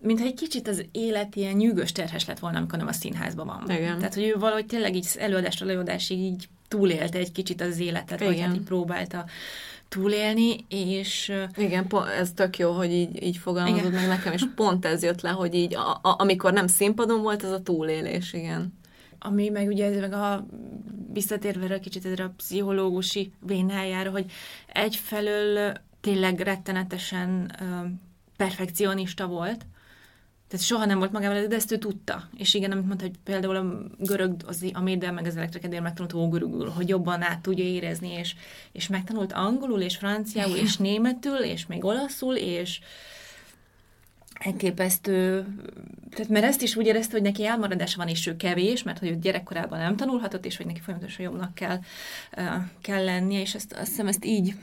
[0.00, 3.70] mintha egy kicsit az élet ilyen nyűgös terhes lett volna, amikor nem a színházban van.
[3.76, 3.98] Igen.
[3.98, 8.32] Tehát, hogy ő valahogy tényleg így előadásra előadásig így túlélte egy kicsit az életet, Igen.
[8.32, 9.24] vagy hát így próbálta
[9.88, 11.32] túlélni, és...
[11.56, 11.86] Igen,
[12.18, 15.54] ez tök jó, hogy így, így fogalmazod meg nekem, és pont ez jött le, hogy
[15.54, 18.78] így, a, a, amikor nem színpadon volt, ez a túlélés, igen.
[19.18, 20.46] Ami meg ugye ez meg a
[21.12, 24.24] visszatérve kicsit ezre a pszichológusi vénájára, hogy
[24.72, 27.56] egyfelől tényleg rettenetesen
[28.36, 29.66] perfekcionista volt,
[30.48, 32.28] tehát soha nem volt magával, de ezt ő tudta.
[32.36, 36.12] És igen, amit mondta, hogy például a görög, az, a média, meg az elektrikedér megtanult
[36.12, 38.34] ógörögül, hogy jobban át tudja érezni, és,
[38.72, 42.80] és megtanult angolul, és franciául, és németül, és még olaszul, és
[44.38, 45.46] elképesztő,
[46.10, 49.08] tehát mert ezt is úgy érezte, hogy neki elmaradása van, és ő kevés, mert hogy
[49.08, 51.80] ő gyerekkorában nem tanulhatott, és hogy neki folyamatosan jobbnak kell,
[52.80, 54.54] kell lennie, és ezt, azt hiszem ezt így,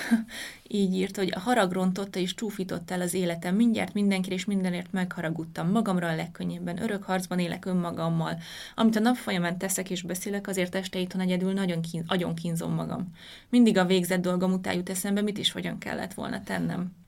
[0.68, 4.92] így írt, hogy a harag rontotta és csúfított el az életem, mindjárt mindenkire és mindenért
[4.92, 8.38] megharagudtam, magamra a legkönnyebben, örök harcban élek önmagammal.
[8.74, 13.12] Amit a nap folyamán teszek és beszélek, azért esteiton egyedül nagyon kín, agyon kínzom magam.
[13.48, 17.04] Mindig a végzett dolgom után jut eszembe, mit is hogyan kellett volna tennem.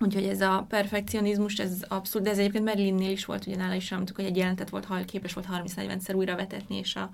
[0.00, 3.90] Úgyhogy ez a perfekcionizmus, ez abszolút, de ez egyébként Merlinnél is volt, ugye nála is
[3.90, 7.10] mondtuk, hogy egy jelentet volt, ha képes volt 30-40-szer újra vetetni, és a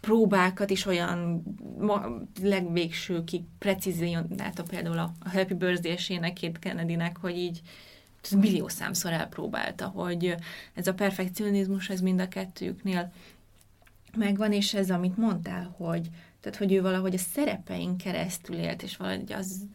[0.00, 1.42] próbákat is olyan
[1.78, 2.06] ma,
[2.42, 7.60] legvégsőkig precízionálta például a, Happy Birthday-esének két Kennedynek, hogy így
[8.36, 10.34] millió számszor elpróbálta, hogy
[10.74, 13.12] ez a perfekcionizmus, ez mind a kettőjüknél
[14.16, 16.08] megvan, és ez, amit mondtál, hogy,
[16.40, 19.66] tehát, hogy ő valahogy a szerepein keresztül élt, és valahogy az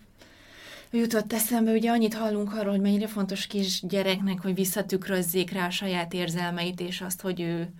[0.97, 5.69] jutott eszembe, ugye annyit hallunk arról, hogy mennyire fontos kis gyereknek, hogy visszatükrözzék rá a
[5.69, 7.73] saját érzelmeit, és azt, hogy ő,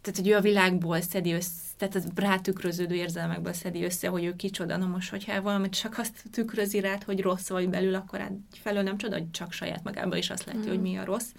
[0.00, 4.36] tehát, hogy ő a világból szedi össze, tehát az rátükröződő érzelmekből szedi össze, hogy ő
[4.36, 4.76] kicsoda.
[4.76, 8.82] Na most, hogyha valamit csak azt tükrözi rád, hogy rossz vagy belül, akkor hát felől
[8.82, 10.68] nem csoda, hogy csak saját magában is azt látja, mm.
[10.68, 11.32] hogy mi a rossz.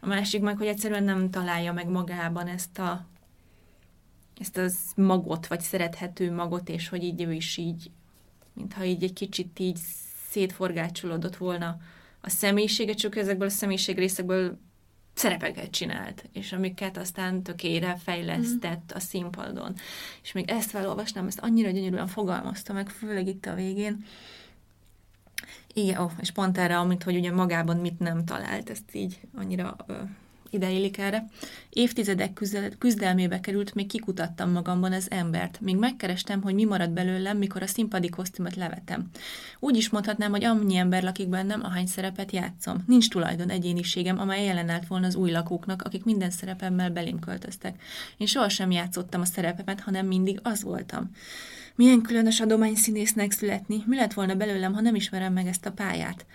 [0.00, 3.06] A másik meg, hogy egyszerűen nem találja meg magában ezt a
[4.40, 7.90] ezt az magot, vagy szerethető magot, és hogy így ő is így,
[8.52, 9.78] mintha így egy kicsit így
[10.36, 11.76] szétforgácsolódott volna
[12.20, 14.58] a személyisége, csak ezekből a személyiség részekből
[15.14, 19.74] szerepeket csinált, és amiket aztán tökére fejlesztett a színpadon.
[20.22, 24.04] És még ezt felolvastam, ezt annyira gyönyörűen fogalmazta meg, főleg itt a végén.
[25.72, 29.76] Igen, ó, és pont erre, amit, hogy ugye magában mit nem talált, ezt így annyira
[30.56, 31.26] ideillik erre.
[31.70, 32.42] Évtizedek
[32.78, 35.60] küzdelmébe került, még kikutattam magamban az embert.
[35.60, 39.10] Még megkerestem, hogy mi marad belőlem, mikor a színpadi kosztümöt levetem.
[39.60, 42.84] Úgy is mondhatnám, hogy annyi ember lakik bennem, ahány szerepet játszom.
[42.86, 47.82] Nincs tulajdon egyéniségem, amely jelen állt volna az új lakóknak, akik minden szerepemmel belém költöztek.
[48.16, 51.10] Én sohasem játszottam a szerepemet, hanem mindig az voltam.
[51.74, 53.82] Milyen különös adomány színésznek születni?
[53.86, 56.26] Mi lett volna belőlem, ha nem ismerem meg ezt a pályát?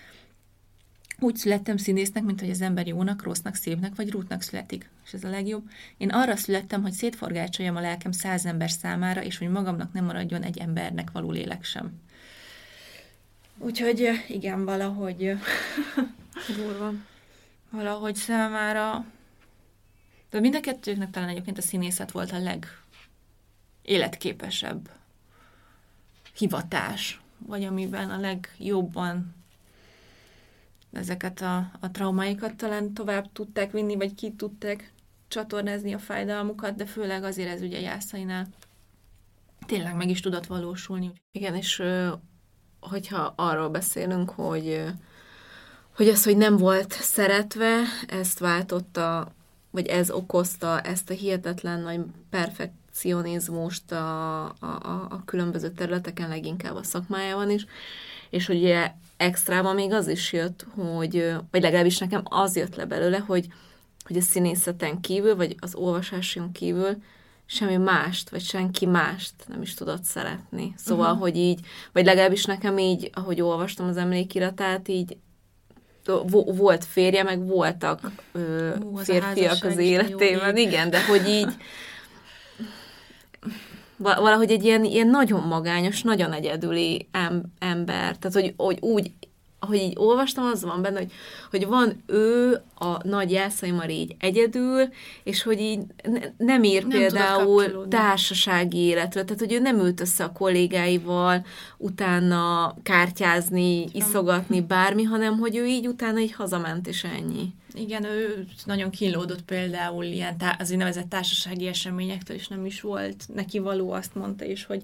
[1.24, 4.90] Úgy születtem színésznek, mint hogy az ember jónak, rossznak, szépnek vagy rútnak születik.
[5.06, 5.70] És ez a legjobb.
[5.98, 10.44] Én arra születtem, hogy szétforgácsoljam a lelkem száz ember számára, és hogy magamnak nem maradjon
[10.44, 12.02] egy embernek való lélek sem.
[13.58, 15.38] Úgyhogy igen, valahogy...
[16.58, 16.94] Durva.
[17.70, 19.06] valahogy számára...
[20.30, 22.66] De mind a kettőknek talán egyébként a színészet volt a leg
[23.82, 24.90] életképesebb
[26.34, 29.41] hivatás, vagy amiben a legjobban
[30.92, 34.94] ezeket a, a traumáikat talán tovább tudták vinni, vagy ki tudták
[35.28, 38.48] csatornázni a fájdalmukat, de főleg azért ez ugye Jászainál
[39.66, 41.12] tényleg meg is tudott valósulni.
[41.32, 41.84] Igen, és
[42.80, 44.84] hogyha arról beszélünk, hogy
[45.96, 49.32] hogy az, hogy nem volt szeretve, ezt váltotta,
[49.70, 52.00] vagy ez okozta ezt a hihetetlen nagy
[52.30, 57.66] perfekcionizmust a, a, a különböző területeken, leginkább a szakmájában is,
[58.30, 58.64] és hogy
[59.22, 63.48] extrában még az is jött, hogy, vagy legalábbis nekem az jött le belőle, hogy,
[64.06, 66.98] hogy a színészeten kívül, vagy az olvasáson kívül
[67.46, 70.74] semmi mást, vagy senki mást nem is tudott szeretni.
[70.78, 71.22] Szóval, uh-huh.
[71.22, 71.60] hogy így,
[71.92, 75.18] vagy legalábbis nekem így, ahogy olvastam az emlékiratát, így
[76.46, 81.50] volt férje, meg voltak ö, Hú, az férfiak az életében, igen, de hogy így
[84.02, 88.18] valahogy egy ilyen, ilyen nagyon magányos, nagyon egyedüli em, ember.
[88.18, 89.12] Tehát, hogy, hogy úgy,
[89.64, 91.12] ahogy így olvastam, az van benne, hogy,
[91.50, 94.90] hogy van ő, a nagy Jászai Mari így egyedül,
[95.24, 100.02] és hogy így ne, nem ír nem például társasági életre, tehát hogy ő nem ült
[100.02, 101.46] össze a kollégáival,
[101.78, 107.54] utána kártyázni, iszogatni, bármi, hanem hogy ő így utána így hazament, és ennyi.
[107.74, 113.26] Igen, ő nagyon kínlódott például ilyen tá- az úgynevezett társasági eseményektől, és nem is volt
[113.34, 114.82] neki való, azt mondta is, hogy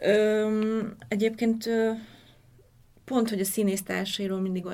[0.00, 1.90] öm, egyébként ö,
[3.08, 4.64] pont, hogy a színésztársairól mindig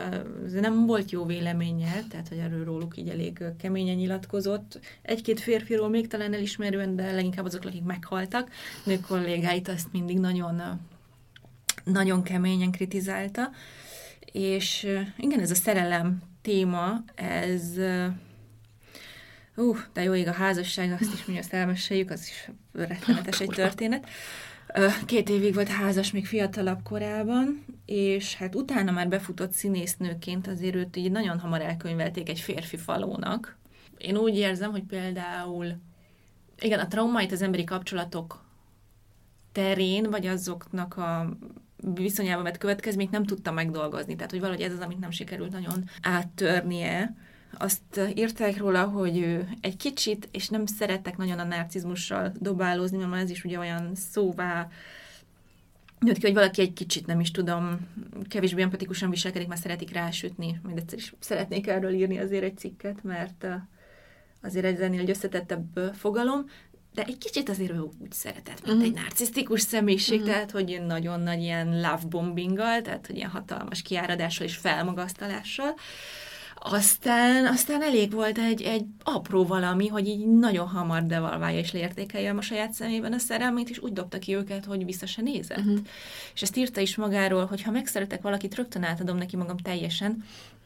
[0.53, 4.81] nem volt jó véleménye, tehát, hogy erről róluk így elég keményen nyilatkozott.
[5.03, 8.51] Egy-két férfiról még talán elismerően, de leginkább azok, akik meghaltak.
[8.85, 10.63] Nők kollégáit azt mindig nagyon,
[11.85, 13.51] nagyon keményen kritizálta.
[14.33, 18.07] És igen, ez a szerelem téma, ez uh,
[19.93, 24.09] de jó ég a házasság, azt is mondja, azt elmeséljük, az is rettenetes egy történet.
[25.05, 30.97] Két évig volt házas még fiatalabb korában, és hát utána már befutott színésznőként azért őt
[30.97, 33.57] így nagyon hamar elkönyvelték egy férfi falónak.
[33.99, 35.77] Én úgy érzem, hogy például
[36.61, 38.45] igen, a traumait az emberi kapcsolatok
[39.53, 41.37] terén, vagy azoknak a
[41.95, 44.15] viszonyában vett következményt nem tudta megdolgozni.
[44.15, 47.15] Tehát, hogy valahogy ez az, amit nem sikerült nagyon áttörnie.
[47.59, 53.23] Azt írták róla, hogy ő egy kicsit, és nem szerettek nagyon a narcizmussal dobálózni, mert
[53.23, 54.69] ez is ugye olyan szóvá
[56.07, 57.79] jött ki, hogy valaki egy kicsit, nem is tudom,
[58.29, 60.61] kevésbé empatikusan viselkedik, mert szeretik rásütni.
[60.63, 63.47] Majd egyszer is szeretnék erről írni azért egy cikket, mert
[64.43, 66.45] azért ez ennél egy összetettebb fogalom,
[66.95, 68.83] de egy kicsit azért ő úgy szeretett, mint uh-huh.
[68.85, 70.35] egy narcisztikus személyiség, uh-huh.
[70.35, 75.75] tehát hogy nagyon nagy ilyen love bombinggal, tehát hogy ilyen hatalmas kiáradással és felmagasztalással.
[76.67, 82.31] Aztán, aztán elég volt egy, egy apró valami, hogy így nagyon hamar devalválja és leértékelje
[82.31, 85.59] a saját szemében a szerelmét, és úgy dobta ki őket, hogy vissza se nézett.
[85.59, 85.79] Uh-huh.
[86.35, 90.25] És ezt írta is magáról, hogy ha megszeretek valakit, rögtön átadom neki magam teljesen,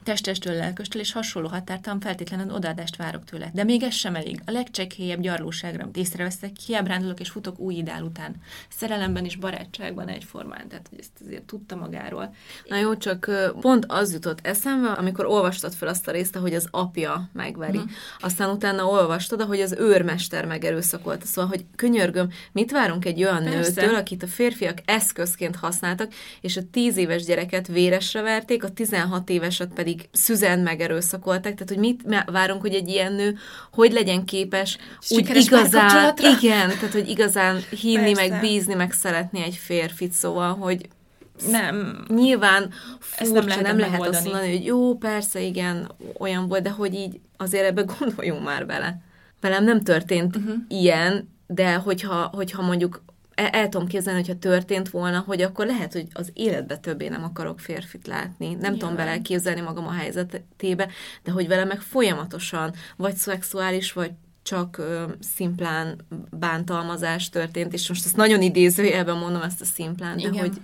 [0.09, 3.51] testestől, lelköstől és hasonló határtalan feltétlenül odaadást várok tőle.
[3.55, 4.41] De még ez sem elég.
[4.45, 8.35] A legcsekélyebb gyarlóságra, észreveszek, kiábrándulok és futok új idál után.
[8.69, 10.69] Szerelemben és barátságban egyformán.
[10.69, 12.35] Tehát, hogy ezt azért tudta magáról.
[12.69, 16.69] Na jó, csak pont az jutott eszembe, amikor olvastad fel azt a részt, hogy az
[16.71, 17.77] apja megveri.
[17.77, 17.93] Uh-huh.
[18.19, 21.27] Aztán utána olvastad, hogy az őrmester megerőszakolta.
[21.27, 23.81] Szóval, hogy könyörgöm, mit várunk egy olyan Persze.
[23.81, 29.31] nőtől, akit a férfiak eszközként használtak, és a tíz éves gyereket véresre verték, a 16
[29.31, 33.37] éveset pedig pedig szüzen megerőszakolták, tehát hogy mit várunk, hogy egy ilyen nő
[33.73, 34.79] hogy legyen képes
[35.11, 38.29] úgy igazán, igen, tehát hogy igazán hinni, Persze.
[38.29, 40.89] meg bízni, meg szeretni egy férfit, szóval, hogy
[41.51, 42.05] nem.
[42.09, 46.71] Nyilván furcsa, nem lehet, nem lehet azt mondani, hogy jó, persze, igen, olyan volt, de
[46.71, 49.01] hogy így azért ebbe gondoljunk már bele.
[49.41, 50.55] Velem nem történt uh-huh.
[50.69, 53.03] ilyen, de hogyha, hogyha mondjuk
[53.39, 57.25] el, el tudom képzelni, hogyha történt volna, hogy akkor lehet, hogy az életbe többé nem
[57.25, 58.47] akarok férfit látni.
[58.55, 58.79] Nem Jaj.
[58.79, 60.89] tudom bele képzelni magam a helyzetébe,
[61.23, 64.11] de hogy vele meg folyamatosan vagy szexuális, vagy
[64.43, 70.29] csak ö, szimplán bántalmazás történt, és most ezt nagyon idézőjelben mondom ezt a szimplán, de
[70.29, 70.39] Igen.
[70.41, 70.61] hogy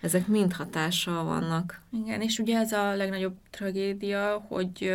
[0.00, 1.82] ezek mind hatással vannak.
[2.04, 4.94] Igen, és ugye ez a legnagyobb tragédia, hogy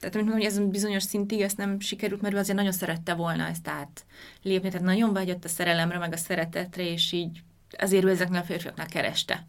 [0.00, 3.14] tehát amit mondom, hogy ez bizonyos szintig ezt nem sikerült, mert ő azért nagyon szerette
[3.14, 7.42] volna ezt átlépni, tehát nagyon vágyott a szerelemre, meg a szeretetre, és így
[7.78, 9.46] azért ő ezeknél a férfiaknál kereste.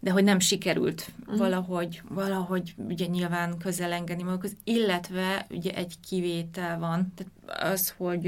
[0.00, 1.38] De hogy nem sikerült uh-huh.
[1.38, 8.22] valahogy, valahogy ugye nyilván közel engedni magukhoz, illetve ugye egy kivétel van, tehát az, hogy,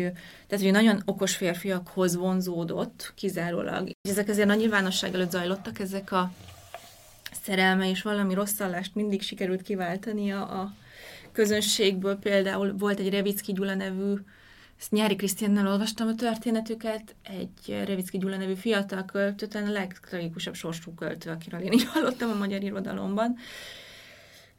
[0.47, 3.91] tehát hogy nagyon okos férfiakhoz vonzódott kizárólag.
[4.09, 6.33] Ezek azért nagy nyilvánosság előtt zajlottak ezek a
[7.43, 10.75] szerelme, és valami rosszallást mindig sikerült kiváltani a, a
[11.33, 14.15] közönségből például volt egy Revicki Gyula nevű,
[14.81, 20.55] ezt Nyári Krisztiánnal olvastam a történetüket, egy Revicki Gyula nevű fiatal költő, talán a legtragikusabb
[20.55, 23.37] sorsú költő, akiről én így hallottam a magyar irodalomban.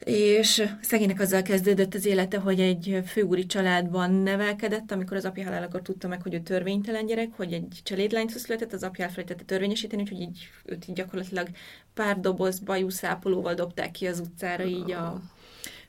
[0.04, 5.82] És szegénynek azzal kezdődött az élete, hogy egy főúri családban nevelkedett, amikor az apja halálakor
[5.82, 10.20] tudta meg, hogy ő törvénytelen gyerek, hogy egy cselédlányt született, az apja elfelejtette törvényesíteni, úgyhogy
[10.20, 11.48] így, őt így gyakorlatilag
[11.94, 15.20] pár doboz bajuszápolóval dobták ki az utcára így a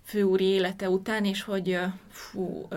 [0.03, 2.67] főúri élete után, és hogy fú,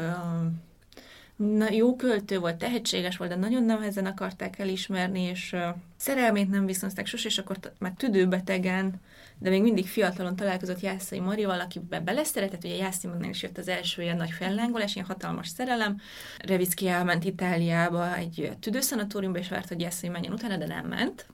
[1.36, 5.60] na, jó költő volt, tehetséges volt, de nagyon nehezen akarták elismerni, és uh,
[5.96, 9.00] szerelmét nem viszonzták sose, és akkor t- már tüdőbetegen,
[9.38, 13.68] de még mindig fiatalon találkozott Jászai Marival, akiben beleszeretett, ugye Jászi Magnál is jött az
[13.68, 16.00] első ilyen nagy fellángolás, ilyen hatalmas szerelem.
[16.38, 21.26] Revicki elment Itáliába egy tüdőszanatóriumba, és várt, hogy Jászai menjen utána, de nem ment.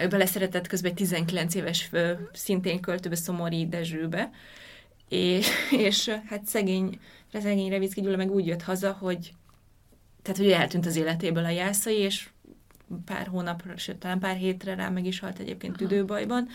[0.00, 1.90] Ő beleszeretett közben egy 19 éves
[2.32, 4.30] szintén költőbe, Szomori Dezsőbe,
[5.08, 5.48] és,
[5.86, 7.00] és hát szegény,
[7.32, 9.32] szegény Revicki Gyula meg úgy jött haza, hogy
[10.22, 12.28] tehát, hogy eltűnt az életéből a jászai, és
[13.04, 15.88] pár hónapra, sőt, talán pár hétre rá meg is halt egyébként Aha.
[15.88, 16.48] tüdőbajban,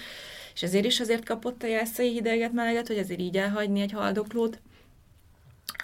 [0.54, 4.60] és ezért is azért kapott a jászai hideget, meleget, hogy azért így elhagyni egy haldoklót.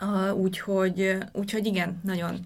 [0.01, 2.39] Uh, úgyhogy, úgyhogy igen, nagyon,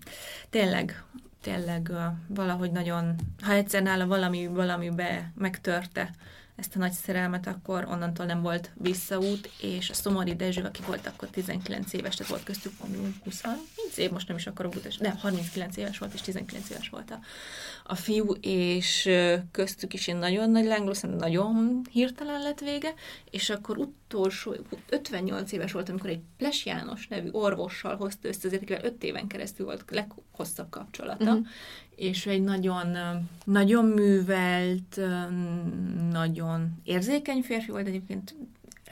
[0.49, 1.03] tényleg,
[1.41, 6.12] tényleg uh, valahogy nagyon, ha egyszer nála valami, valamibe megtörte
[6.55, 11.07] ezt a nagy szerelmet, akkor onnantól nem volt visszaút, és a Szomori Dezső, aki volt
[11.07, 12.71] akkor 19 éves, tehát volt köztük
[13.23, 13.43] 20
[13.95, 17.19] év, most nem is akarok utas, de 39 éves volt, és 19 éves volt a,
[17.83, 19.10] a fiú, és
[19.51, 22.93] köztük is én nagyon nagy lángoló, nagyon hirtelen lett vége,
[23.31, 24.56] és akkor utolsó,
[24.89, 29.65] 58 éves volt, amikor egy Ples János nevű orvossal hozta össze, azért 5 éven keresztül
[29.65, 31.47] volt leghosszabb kapcsolata, uh-huh
[31.96, 32.98] és egy nagyon,
[33.46, 35.00] nagyon művelt,
[36.12, 38.35] nagyon érzékeny férfi volt egyébként,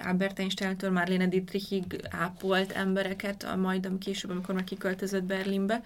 [0.06, 5.82] Albert Einstein-től Marlene Dietrichig ápolt embereket, majd később, amikor már kiköltözött Berlinbe.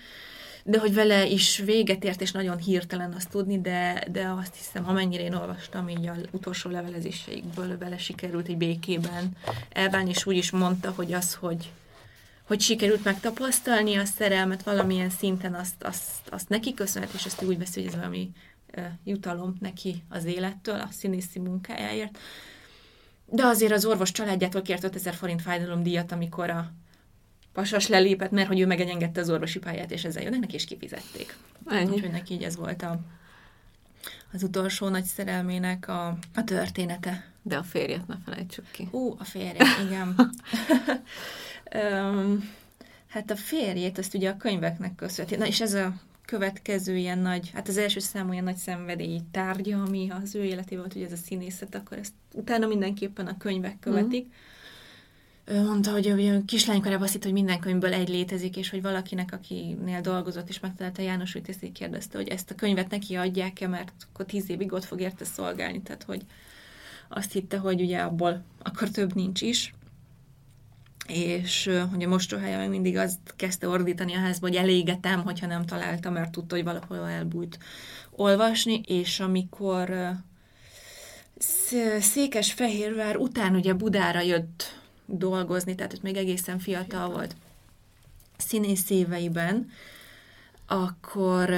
[0.63, 4.87] de hogy vele is véget ért, és nagyon hirtelen azt tudni, de, de azt hiszem,
[4.87, 9.31] amennyire én olvastam, így az utolsó levelezéseikből vele sikerült egy békében
[9.69, 11.71] elválni, és úgy is mondta, hogy az, hogy,
[12.47, 17.57] hogy sikerült megtapasztalni a szerelmet valamilyen szinten, azt, azt, azt neki köszönhet, és ezt úgy
[17.57, 18.31] veszi, hogy ez valami
[19.03, 22.17] jutalom neki az élettől, a színészi munkájáért.
[23.25, 26.71] De azért az orvos családjától kért 5000 forint fájdalomdíjat, amikor a
[27.53, 31.37] pasas lelépett, mert hogy ő megengedte az orvosi pályát, és ezzel jönnek, és kifizették.
[31.65, 31.91] Ennyi.
[31.91, 32.99] Úgyhogy neki így ez volt a,
[34.33, 37.33] az utolsó nagy szerelmének a, a története.
[37.41, 38.87] De a férjet ne felejtsük ki.
[38.91, 40.15] Ú, a férje, igen.
[41.75, 42.49] um,
[43.07, 45.37] hát a férjét, azt ugye a könyveknek köszönheti.
[45.37, 45.93] Na és ez a
[46.25, 50.79] következő ilyen nagy, hát az első számú ilyen nagy szenvedély tárgya, ami az ő életében
[50.79, 54.25] volt, hogy ez a színészet, akkor ezt utána mindenképpen a könyvek követik.
[54.25, 54.31] Mm
[55.45, 59.31] ő mondta, hogy ő kislánykorában azt hitt, hogy minden könyvből egy létezik, és hogy valakinek,
[59.33, 63.91] akinél dolgozott és megtalálta János ezt így kérdezte, hogy ezt a könyvet neki adják-e, mert
[64.11, 66.21] akkor tíz évig ott fog érte szolgálni, tehát hogy
[67.09, 69.73] azt hitte, hogy ugye abból akkor több nincs is,
[71.07, 75.65] és hogy a mostóhelye meg mindig azt kezdte ordítani a házba, hogy elégetem, hogyha nem
[75.65, 77.59] találta, mert tudta, hogy valahol elbújt
[78.11, 80.11] olvasni, és amikor
[81.99, 87.35] Székesfehérvár után ugye Budára jött dolgozni, tehát hogy még egészen fiatal volt
[88.37, 89.69] színész éveiben,
[90.67, 91.49] akkor,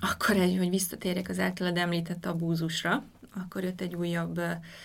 [0.00, 3.04] akkor egy, hogy visszatérjek az általad említett abúzusra,
[3.42, 4.40] akkor jött egy újabb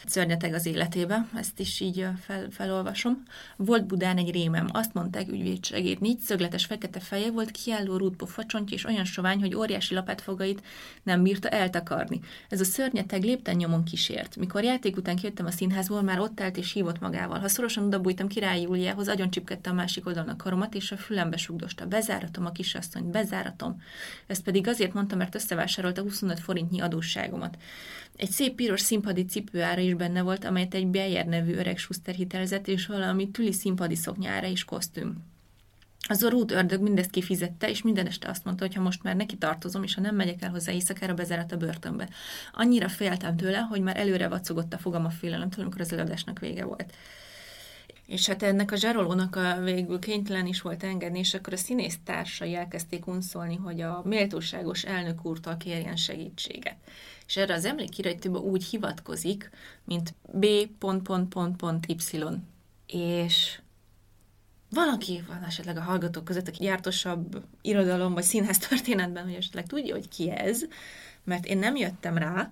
[0.05, 3.23] szörnyeteg az életébe, ezt is így fel, felolvasom.
[3.55, 8.75] Volt Budán egy rémem, azt mondták ügyvédsegét, négy szögletes fekete feje volt, kiálló rútpofa csontja
[8.75, 10.63] és olyan sovány, hogy óriási lapátfogait
[11.03, 12.19] nem bírta eltakarni.
[12.49, 14.35] Ez a szörnyeteg lépten nyomon kísért.
[14.35, 17.39] Mikor játék után kijöttem a színházból, már ott állt és hívott magával.
[17.39, 21.37] Ha szorosan odabújtam király Júliához, agyon csipkedte a másik oldalon a karomat, és a fülembe
[21.37, 21.85] sugdosta.
[21.85, 23.81] Bezáratom a kisasszonyt, bezáratom.
[24.27, 27.57] Ezt pedig azért mondtam, mert összevásárolta 25 forintnyi adósságomat.
[28.15, 32.67] Egy szép piros színpadi cipőára is benne volt, amelyet egy Beyer nevű öreg Schuster hitelezett,
[32.67, 35.29] és valami tüli színpadi szoknyára is kosztüm.
[36.07, 39.37] Az orút ördög mindezt kifizette, és minden este azt mondta, hogy ha most már neki
[39.37, 42.09] tartozom, és ha nem megyek el hozzá éjszakára, bezárat a börtönbe.
[42.53, 46.65] Annyira féltem tőle, hogy már előre vacogott a fogam a félelemtől, amikor az előadásnak vége
[46.65, 46.93] volt.
[48.11, 51.97] És hát ennek a zsarolónak a végül kénytelen is volt engedni, és akkor a színész
[52.03, 56.77] társai elkezdték unszolni, hogy a méltóságos elnök úrtól kérjen segítséget
[57.31, 59.49] és erre az emlékirajtőben úgy hivatkozik,
[59.83, 60.67] mint B.Y.
[62.87, 63.59] És
[64.69, 69.93] valaki van esetleg a hallgatók között, aki jártosabb irodalom vagy színház történetben, hogy esetleg tudja,
[69.93, 70.61] hogy ki ez,
[71.23, 72.51] mert én nem jöttem rá.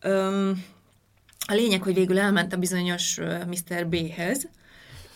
[0.00, 0.64] Öm,
[1.46, 3.86] a lényeg, hogy végül elment a bizonyos Mr.
[3.86, 4.48] B-hez,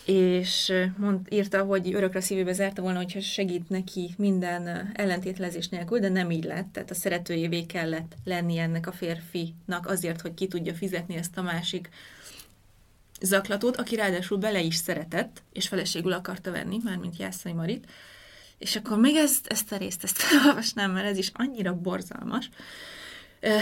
[0.05, 6.09] és mond, írta, hogy örökre szívébe zárta volna, hogyha segít neki minden ellentétlezés nélkül, de
[6.09, 6.67] nem így lett.
[6.71, 11.41] Tehát a szeretőjévé kellett lenni ennek a férfinak azért, hogy ki tudja fizetni ezt a
[11.41, 11.89] másik
[13.21, 17.87] zaklatót, aki ráadásul bele is szeretett, és feleségül akarta venni, mármint Jászai Marit.
[18.57, 22.49] És akkor még ezt, ezt a részt, ezt felolvasnám, mert ez is annyira borzalmas.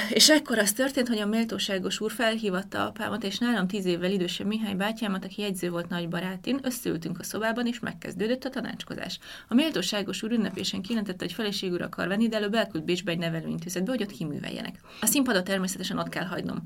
[0.10, 4.48] És ekkor az történt, hogy a méltóságos úr felhívatta apámat, és nálam tíz évvel idősebb
[4.48, 9.20] Mihály bátyámat, aki jegyző volt nagy barátin, összeültünk a szobában, és megkezdődött a tanácskozás.
[9.48, 13.92] A méltóságos úr ünnepésen kijelentette, hogy feleségül akar venni, de előbb elküld Bécsbe egy nevelőintézetbe,
[13.92, 14.80] hogy ott kiműveljenek.
[15.02, 16.64] A színpadot természetesen ott kell hagynom.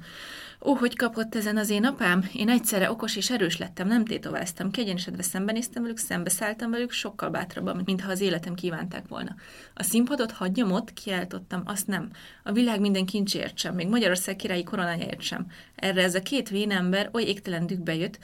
[0.61, 2.29] Ó, hogy kapott ezen az én apám?
[2.33, 7.81] Én egyszerre okos és erős lettem, nem tétováztam, kegyenesedve szembenéztem velük, szembeszálltam velük, sokkal bátrabban,
[7.85, 9.35] mintha az életem kívánták volna.
[9.73, 12.11] A színpadot hagyjam ott, kiáltottam, azt nem.
[12.43, 15.45] A világ minden kincsért sem, még Magyarország királyi koronájáért sem.
[15.75, 18.19] Erre ez a két vénember oly égtelen dükbe jött,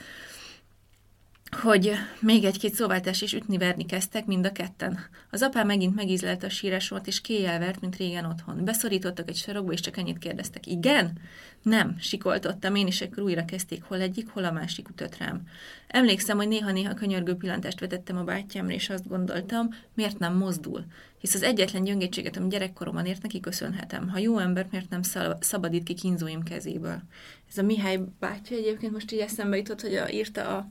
[1.50, 4.98] hogy még egy-két szóváltás is ütni-verni kezdtek mind a ketten.
[5.30, 8.64] Az apám megint megízlelte a sírásomat, és kéjjel vert, mint régen otthon.
[8.64, 10.66] Beszorítottak egy sarokba, és csak ennyit kérdeztek.
[10.66, 11.18] Igen?
[11.62, 15.42] Nem, sikoltottam én, és akkor újra kezdték hol egyik, hol a másik ütött rám.
[15.86, 20.84] Emlékszem, hogy néha-néha könyörgő pillantást vetettem a bátyámra, és azt gondoltam, miért nem mozdul?
[21.18, 24.08] Hisz az egyetlen gyöngétséget, ami gyerekkoromban ért, neki köszönhetem.
[24.08, 25.00] Ha jó ember, miért nem
[25.40, 27.02] szabadít ki kínzóim kezéből?
[27.48, 30.68] Ez a Mihály bátyja egyébként most így eszembe jutott, hogy a, írta a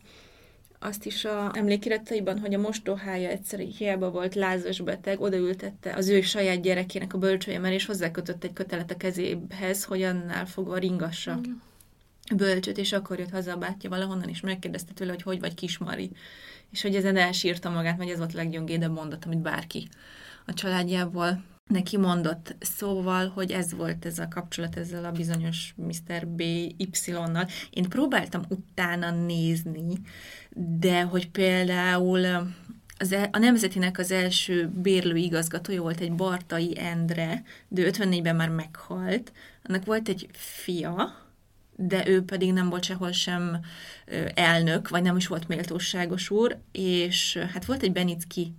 [0.79, 6.21] azt is a emlékirataiban, hogy a mostóhája egyszer hiába volt lázas beteg, odaültette az ő
[6.21, 11.51] saját gyerekének a bölcsőjemmel, és hozzákötött egy kötelet a kezéhez, hogy annál fogva ringassa mm.
[12.35, 16.11] bölcsöt, és akkor jött haza a bátyja valahonnan, és megkérdezte tőle, hogy hogy vagy kismari.
[16.71, 19.87] És hogy ezen elsírta magát, vagy ez volt a leggyöngédebb mondat, amit bárki
[20.45, 26.27] a családjából neki mondott, szóval, hogy ez volt ez a kapcsolat ezzel a bizonyos Mr.
[26.27, 26.41] B
[26.77, 27.47] Y-nal.
[27.69, 29.99] Én próbáltam utána nézni,
[30.79, 32.25] de hogy például
[32.97, 38.35] az el, a Nemzetinek az első bérlő igazgatója volt egy Bartai Endre, de ő 54-ben
[38.35, 39.31] már meghalt.
[39.63, 41.27] Annak volt egy fia,
[41.75, 43.59] de ő pedig nem volt sehol sem
[44.33, 48.53] elnök, vagy nem is volt méltóságos úr, és hát volt egy Benicki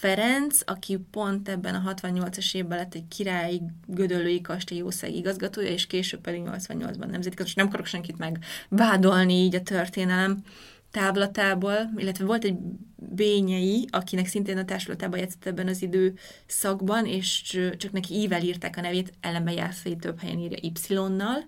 [0.00, 5.86] Ferenc, aki pont ebben a 68-as évben lett egy királyi gödöllői kastély jószág igazgatója, és
[5.86, 10.42] később pedig 88-ban nemzeti, és nem akarok senkit megvádolni így a történelem
[10.90, 12.56] táblatából, illetve volt egy
[12.96, 18.80] Bényei, akinek szintén a társulatában játszott ebben az időszakban, és csak neki ível írták a
[18.80, 21.44] nevét, ellenben Jászai több helyen írja Y-nal,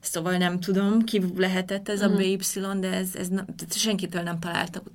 [0.00, 2.16] Szóval nem tudom, ki lehetett ez a mhm.
[2.16, 2.38] BY,
[2.80, 4.90] de ez, ez nem, senkitől nem találtak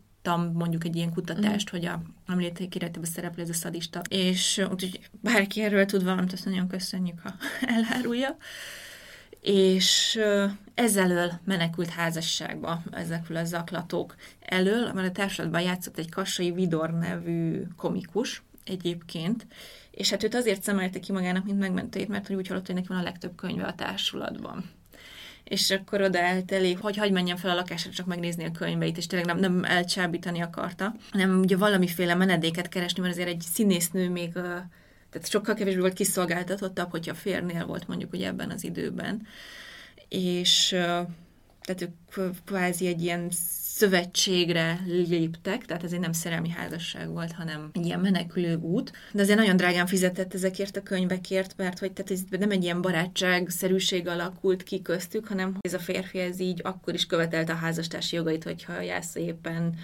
[0.53, 1.77] mondjuk egy ilyen kutatást, mm.
[1.77, 4.01] hogy a említék életében szereplő ez a szadista.
[4.09, 7.33] És úgyhogy bárki erről tud valamit, azt nagyon köszönjük, ha
[7.75, 8.37] elárulja.
[9.41, 10.19] És
[10.73, 16.91] ez elől menekült házasságba ezekről a zaklatók elől, mert a társadalomban játszott egy Kassai Vidor
[16.91, 19.47] nevű komikus egyébként,
[19.91, 22.87] és hát őt azért szemelte ki magának, mint megmentőjét, mert hogy úgy hallott, hogy neki
[22.87, 24.78] van a legtöbb könyve a társulatban
[25.49, 29.07] és akkor oda eltelik, hogy hagyj menjen fel a lakásra csak megnézni a könyveit, és
[29.07, 34.31] tényleg nem, nem elcsábítani akarta, hanem ugye valamiféle menedéket keresni, mert azért egy színésznő még
[35.11, 39.27] tehát sokkal kevésbé volt kiszolgáltatottabb, hogyha férnél volt mondjuk ugye ebben az időben.
[40.07, 40.67] És
[41.61, 41.81] tehát
[42.15, 43.27] ők kvázi egy ilyen
[43.79, 48.91] szövetségre léptek, tehát ez egy nem szerelmi házasság volt, hanem egy ilyen menekülő út.
[49.11, 52.81] De azért nagyon drágán fizetett ezekért a könyvekért, mert hogy tehát ez nem egy ilyen
[52.81, 58.15] barátságszerűség alakult ki köztük, hanem ez a férfi ez így akkor is követelte a házastársi
[58.15, 59.75] jogait, hogyha Jásza éppen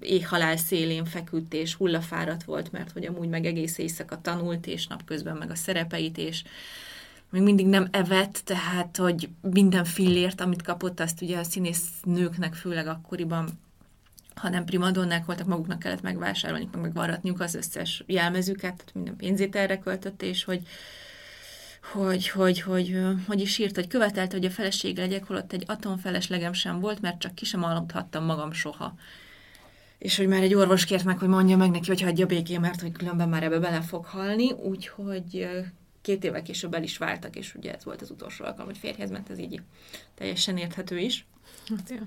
[0.00, 5.36] éhhalál szélén feküdt és hullafáradt volt, mert hogy amúgy meg egész éjszaka tanult, és napközben
[5.36, 6.42] meg a szerepeit, és
[7.30, 12.54] még mindig nem evett, tehát, hogy minden fillért, amit kapott, azt ugye a színész nőknek,
[12.54, 13.48] főleg akkoriban
[14.38, 19.78] hanem primadonnák voltak, maguknak kellett megvásárolni, meg megvarratniuk az összes jelmezüket, tehát minden pénzét erre
[19.78, 20.62] költött, és hogy
[21.92, 26.52] hogy, hogy, hogy, hogy is írt, hogy követelte, hogy a feleség legyek, holott egy atomfeleslegem
[26.52, 28.94] sem volt, mert csak ki sem aludhattam magam soha.
[29.98, 32.80] És hogy már egy orvos kért meg, hogy mondja meg neki, hogy hagyja békén, mert
[32.80, 35.48] hogy különben már ebbe bele fog halni, úgyhogy
[36.08, 39.10] két évvel később el is váltak, és ugye ez volt az utolsó alkalom, hogy férjhez
[39.10, 39.60] ment, ez így
[40.14, 41.26] teljesen érthető is.
[41.68, 42.06] Hát, ja.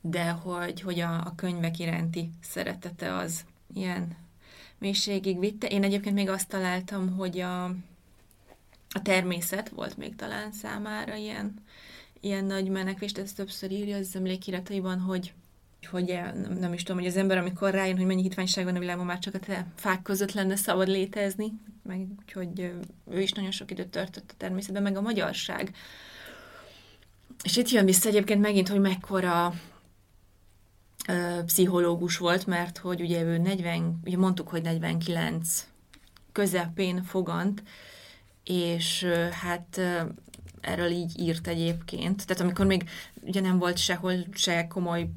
[0.00, 3.44] De hogy, hogy a, a könyvek iránti szeretete az
[3.74, 4.16] ilyen
[4.78, 5.66] mélységig vitte.
[5.66, 7.64] Én egyébként még azt találtam, hogy a,
[8.90, 11.54] a természet volt még talán számára ilyen,
[12.20, 15.32] ilyen nagy menekvés, ezt többször írja az emlékirataiban, hogy
[15.86, 18.78] hogy nem, nem is tudom, hogy az ember, amikor rájön, hogy mennyi hitványság van a
[18.78, 21.52] világban, már csak a te fák között lenne szabad létezni,
[21.82, 22.72] meg úgyhogy
[23.10, 25.74] ő is nagyon sok időt töltött a természetben, meg a magyarság.
[27.42, 29.54] És itt jön vissza egyébként megint, hogy mekkora
[31.08, 35.66] ö, pszichológus volt, mert hogy ugye ő 40, ugye mondtuk, hogy 49
[36.32, 37.62] közepén fogant,
[38.44, 40.00] és ö, hát ö,
[40.60, 42.26] erről így írt egyébként.
[42.26, 42.88] Tehát amikor még
[43.20, 45.08] ugye nem volt sehol se komoly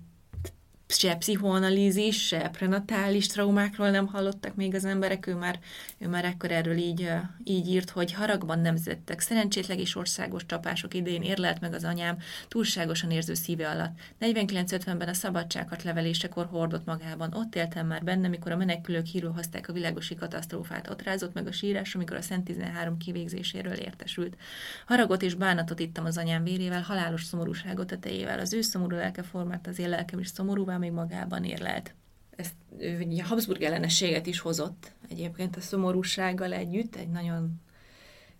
[0.94, 5.60] se pszichoanalízis, se prenatális traumákról nem hallottak még az emberek, ő már,
[5.98, 7.10] ő már ekkor erről így,
[7.44, 12.18] így írt, hogy haragban nemzettek, szerencsétleg és országos csapások idején érlelt meg az anyám
[12.48, 14.00] túlságosan érző szíve alatt.
[14.20, 17.34] 49-50-ben a szabadsághat levelésekor hordott magában.
[17.34, 19.34] Ott éltem már benne, mikor a menekülők hírül
[19.68, 20.89] a világosi katasztrófát.
[20.89, 24.38] Ott rázott meg a sírás, amikor a Szent 13 kivégzéséről értesült.
[24.86, 28.39] Haragot és bánatot ittam az anyám vérével, halálos szomorúságot a tejével.
[28.39, 31.94] Az ő szomorú lelke formált az én lelkem is szomorúvá, még magában érlelt.
[32.36, 37.62] Ezt ő a Habsburg ellenességet is hozott egyébként a szomorúsággal együtt, egy nagyon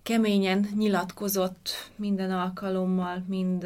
[0.04, 3.64] keményen nyilatkozott minden alkalommal, mind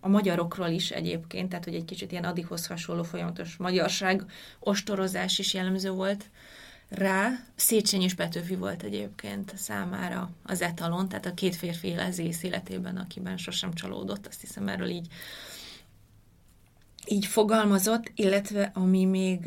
[0.00, 4.24] a magyarokról is egyébként, tehát hogy egy kicsit ilyen Adihoz hasonló folyamatos magyarság,
[4.58, 6.30] ostorozás is jellemző volt
[6.88, 7.30] rá.
[7.54, 13.36] Széchenyi és Petőfi volt egyébként számára az etalon, tehát a két férfi az életében, akiben
[13.36, 15.06] sosem csalódott, azt hiszem erről így
[17.10, 19.44] így fogalmazott, illetve ami még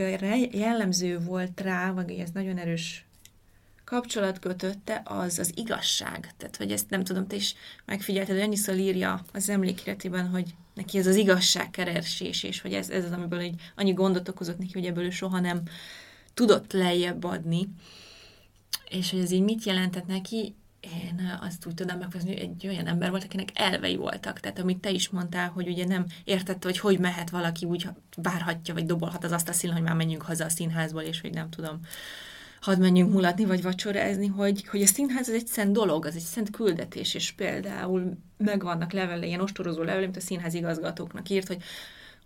[0.52, 3.06] jellemző volt rá, vagy ez nagyon erős
[3.92, 6.34] kapcsolat kötötte, az az igazság.
[6.38, 7.56] Tehát, hogy ezt nem tudom, te is
[7.86, 13.04] megfigyelted, hogy annyiszor írja az emlékiratében, hogy neki ez az igazságkeresés, és hogy ez, ez
[13.04, 15.62] az, amiből egy, annyi gondot okozott neki, hogy ebből ő soha nem
[16.34, 17.68] tudott lejjebb adni.
[18.90, 22.88] És hogy ez így mit jelentett neki, én azt úgy tudom meghozni, hogy egy olyan
[22.88, 24.40] ember volt, akinek elvei voltak.
[24.40, 28.74] Tehát amit te is mondtál, hogy ugye nem értette, hogy hogy mehet valaki úgy várhatja,
[28.74, 31.50] vagy dobolhat az azt a szín, hogy már menjünk haza a színházból, és hogy nem
[31.50, 31.80] tudom,
[32.62, 36.22] hadd menjünk mulatni, vagy vacsorázni, hogy, hogy a színház az egy szent dolog, az egy
[36.22, 41.64] szent küldetés, és például megvannak levele, ilyen ostorozó levele, amit a színház igazgatóknak írt, hogy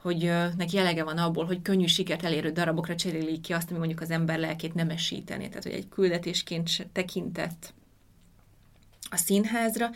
[0.01, 4.01] hogy neki elege van abból, hogy könnyű sikert elérő darabokra cserélik ki azt, ami mondjuk
[4.01, 5.47] az ember lelkét nemesíteni.
[5.47, 7.74] Tehát, hogy egy küldetésként tekintett
[9.10, 9.89] a színházra,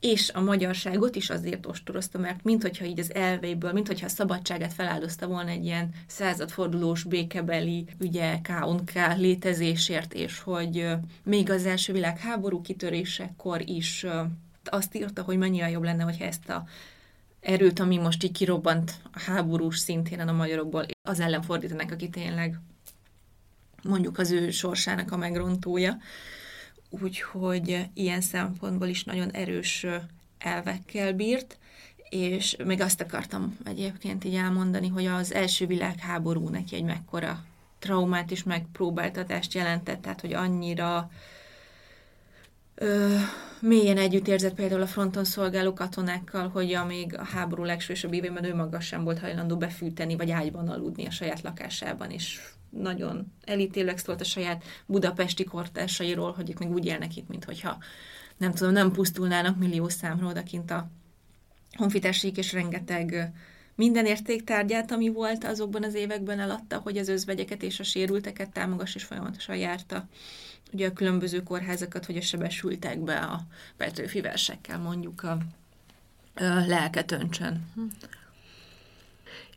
[0.00, 5.26] és a magyarságot is azért ostorozta, mert minthogyha így az elveiből, minthogyha a szabadságát feláldozta
[5.26, 8.92] volna egy ilyen századfordulós békebeli ugye K.O.K.
[9.16, 10.86] létezésért, és hogy
[11.22, 14.06] még az első világháború kitörésekor is
[14.64, 16.64] azt írta, hogy mennyivel jobb lenne, hogyha ezt a
[17.40, 22.58] erőt, ami most így kirobbant a háborús szintén a magyarokból, az ellen fordítanak, aki tényleg
[23.82, 25.96] mondjuk az ő sorsának a megrontója.
[26.90, 29.86] Úgyhogy ilyen szempontból is nagyon erős
[30.38, 31.58] elvekkel bírt,
[32.08, 37.44] és még azt akartam egyébként így elmondani, hogy az első világháború neki egy mekkora
[37.78, 41.10] traumát és megpróbáltatást jelentett, tehát hogy annyira
[42.74, 43.16] ö,
[43.60, 48.54] mélyen együtt érzett például a fronton szolgáló katonákkal, hogy amíg a háború legsősebb évében ő
[48.54, 52.40] maga sem volt hajlandó befűteni, vagy ágyban aludni a saját lakásában, és
[52.70, 57.78] nagyon elítélőek szólt a saját budapesti kortársairól, hogy ők még úgy élnek itt, mint hogyha
[58.36, 60.90] nem tudom, nem pusztulnának millió számra odakint a
[61.76, 63.32] honfitársék, és rengeteg
[63.74, 68.94] minden értéktárgyát, ami volt azokban az években eladta, hogy az özvegyeket és a sérülteket támogass,
[68.94, 70.08] és folyamatosan járta
[70.72, 73.40] ugye a különböző kórházakat, hogy a sebesültekbe a
[73.76, 75.30] Petőfi versekkel mondjuk a,
[76.34, 77.72] a lelket öntsön.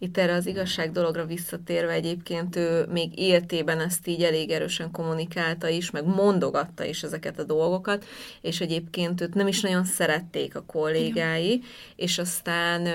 [0.04, 5.68] Itt erre az igazság dologra visszatérve egyébként ő még életében ezt így elég erősen kommunikálta
[5.68, 8.06] is, meg mondogatta is ezeket a dolgokat,
[8.42, 11.62] és egyébként őt nem is nagyon szerették a kollégái,
[11.96, 12.88] és aztán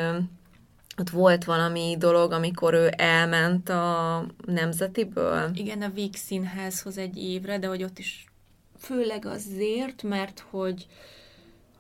[0.99, 5.51] ott volt valami dolog, amikor ő elment a Nemzetiből?
[5.55, 8.25] Igen, a Víg Színházhoz egy évre, de hogy ott is
[8.79, 10.87] főleg azért, mert hogy,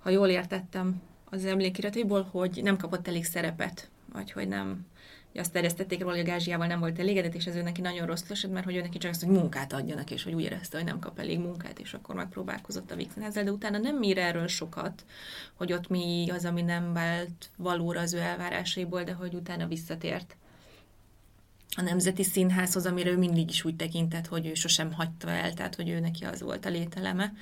[0.00, 4.86] ha jól értettem az emlékirataiból, hogy nem kapott elég szerepet, vagy hogy nem
[5.34, 8.30] azt terjesztették róla, hogy a gázsiával nem volt elégedett, és ez ő neki nagyon rossz
[8.30, 10.86] esett, mert hogy ő neki csak azt, hogy munkát adjanak, és hogy úgy érezte, hogy
[10.86, 15.04] nem kap elég munkát, és akkor megpróbálkozott a ezzel, de utána nem ír erről sokat,
[15.54, 20.36] hogy ott mi az, ami nem vált valóra az ő elvárásaiból, de hogy utána visszatért
[21.76, 25.74] a Nemzeti Színházhoz, amire ő mindig is úgy tekintett, hogy ő sosem hagyta el, tehát
[25.74, 27.32] hogy ő neki az volt a lételeme.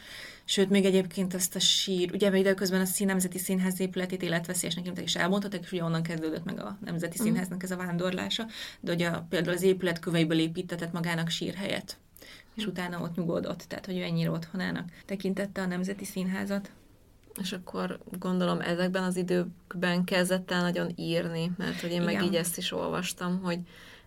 [0.44, 5.14] Sőt, még egyébként azt a sír, ugye időközben a szín, Nemzeti Színház épületét életveszélyesnek és
[5.14, 7.26] elmondhatták, és ugye onnan kezdődött meg a Nemzeti mhm.
[7.26, 8.46] Színháznak ez a vándorlása,
[8.80, 11.96] de hogy a, például az épület köveiből építetett magának sírhelyet,
[12.54, 12.70] és mhm.
[12.70, 16.70] utána ott nyugodott, tehát hogy ő ennyire otthonának tekintette a Nemzeti Színházat.
[17.40, 22.14] És akkor gondolom ezekben az időkben kezdett el nagyon írni, mert hogy én Igen.
[22.14, 23.58] meg így ezt is olvastam, hogy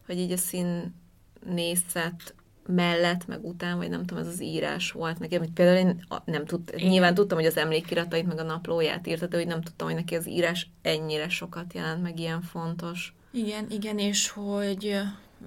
[0.09, 2.33] hogy így a színészet
[2.65, 6.45] mellett, meg után, vagy nem tudom, ez az írás volt neki, amit például én nem
[6.45, 9.95] tudtam, nyilván tudtam, hogy az emlékiratait, meg a naplóját írta, de hogy nem tudtam, hogy
[9.95, 13.13] neki az írás ennyire sokat jelent, meg ilyen fontos.
[13.31, 14.99] Igen, igen, és hogy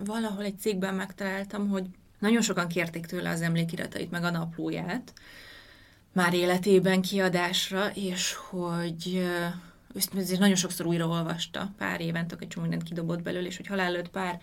[0.07, 1.85] valahol egy cikkben megtaláltam, hogy
[2.19, 5.13] nagyon sokan kérték tőle az emlékiratait, meg a naplóját,
[6.13, 9.29] már életében kiadásra, és hogy
[10.17, 13.87] ezért nagyon sokszor újra olvasta, pár évente, egy csomó mindent kidobott belőle, és hogy halál
[13.87, 14.41] előtt pár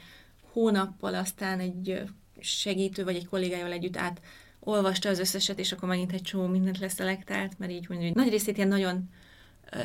[0.51, 2.01] hónappal aztán egy
[2.39, 4.21] segítő vagy egy kollégájával együtt át
[4.59, 8.29] olvasta az összeset, és akkor megint egy csomó mindent leszelektált, mert így mondja, hogy nagy
[8.29, 9.09] részét ilyen nagyon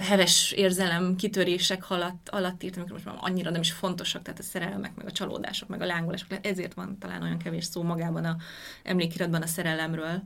[0.01, 4.43] heves érzelem kitörések alatt, alatt írtam, amikor most már annyira nem is fontosak, tehát a
[4.43, 8.37] szerelmek, meg a csalódások, meg a lángolások, ezért van talán olyan kevés szó magában a
[8.83, 10.23] emlékiratban a szerelemről.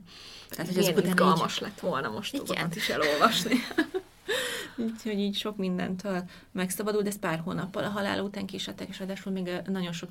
[0.49, 1.57] Tehát, hogy után így...
[1.59, 2.71] lett volna most Igen.
[2.75, 3.55] is elolvasni.
[4.77, 9.31] Úgyhogy így sok mindentől megszabadul, de ez pár hónappal a halál után kisadták, és adásul
[9.31, 10.09] még nagyon sok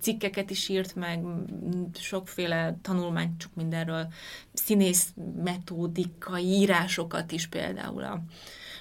[0.00, 1.24] cikkeket is írt meg,
[1.94, 4.12] sokféle tanulmányt csak mindenről,
[4.52, 8.22] színész metódikai írásokat is például a,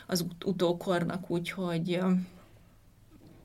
[0.08, 2.00] az ut- utókornak, úgyhogy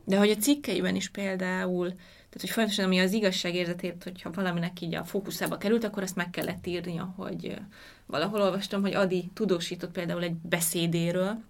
[0.04, 1.92] de hogy a cikkeiben is például,
[2.30, 6.30] tehát hogy folyamatosan ami az igazságérzetét, hogyha valaminek így a fókuszába került, akkor azt meg
[6.30, 7.56] kellett írnia, hogy
[8.06, 11.42] valahol olvastam, hogy Adi tudósított például egy beszédéről,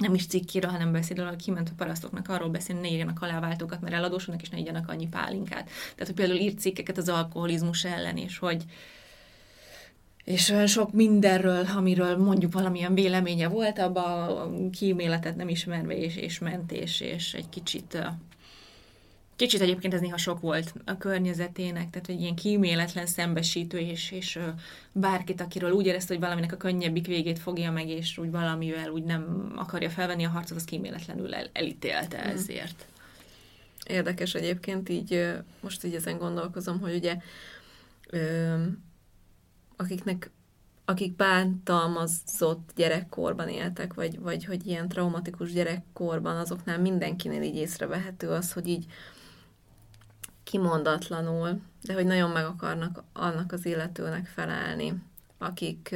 [0.00, 3.94] nem is cikkiről, hanem beszédről, hogy kiment a parasztoknak arról beszélni, ne írjanak aláváltókat, mert
[3.94, 5.64] eladósodnak, és ne igyanak annyi pálinkát.
[5.64, 8.64] Tehát, hogy például írt cikkeket az alkoholizmus ellen, és hogy
[10.24, 14.02] és olyan sok mindenről, amiről mondjuk valamilyen véleménye volt, abba
[14.42, 17.98] a kíméletet nem ismerve, és, és mentés, és egy kicsit
[19.40, 24.38] Kicsit egyébként ez néha sok volt a környezetének, tehát hogy ilyen kíméletlen szembesítő, és, és
[24.92, 29.02] bárkit, akiről úgy érezte, hogy valaminek a könnyebbik végét fogja meg, és úgy valamivel úgy
[29.02, 32.28] nem akarja felvenni a harcot, az kíméletlenül el, elítélte mhm.
[32.28, 32.86] ezért.
[33.86, 37.16] Érdekes egyébként, így most így ezen gondolkozom, hogy ugye
[39.76, 40.30] akiknek
[40.84, 48.52] akik bántalmazott gyerekkorban éltek, vagy, vagy hogy ilyen traumatikus gyerekkorban, azoknál mindenkinél így észrevehető az,
[48.52, 48.86] hogy így
[50.50, 54.94] kimondatlanul, de hogy nagyon meg akarnak annak az illetőnek felelni,
[55.38, 55.88] akik,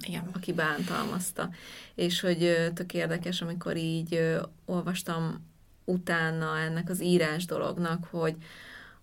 [0.00, 0.28] Igen.
[0.32, 1.50] aki bántalmazta.
[1.94, 5.46] És hogy tök érdekes, amikor így olvastam
[5.84, 8.36] utána ennek az írás dolognak, hogy,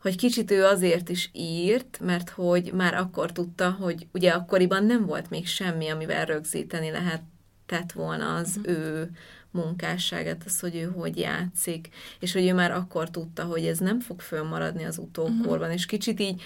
[0.01, 5.05] hogy kicsit ő azért is írt, mert hogy már akkor tudta, hogy ugye akkoriban nem
[5.05, 8.75] volt még semmi, amivel rögzíteni lehetett volna az uh-huh.
[8.75, 9.11] ő
[9.53, 11.89] munkásságát, az, hogy ő hogy játszik,
[12.19, 15.73] és hogy ő már akkor tudta, hogy ez nem fog fönnmaradni az utókorban, uh-huh.
[15.73, 16.41] és kicsit így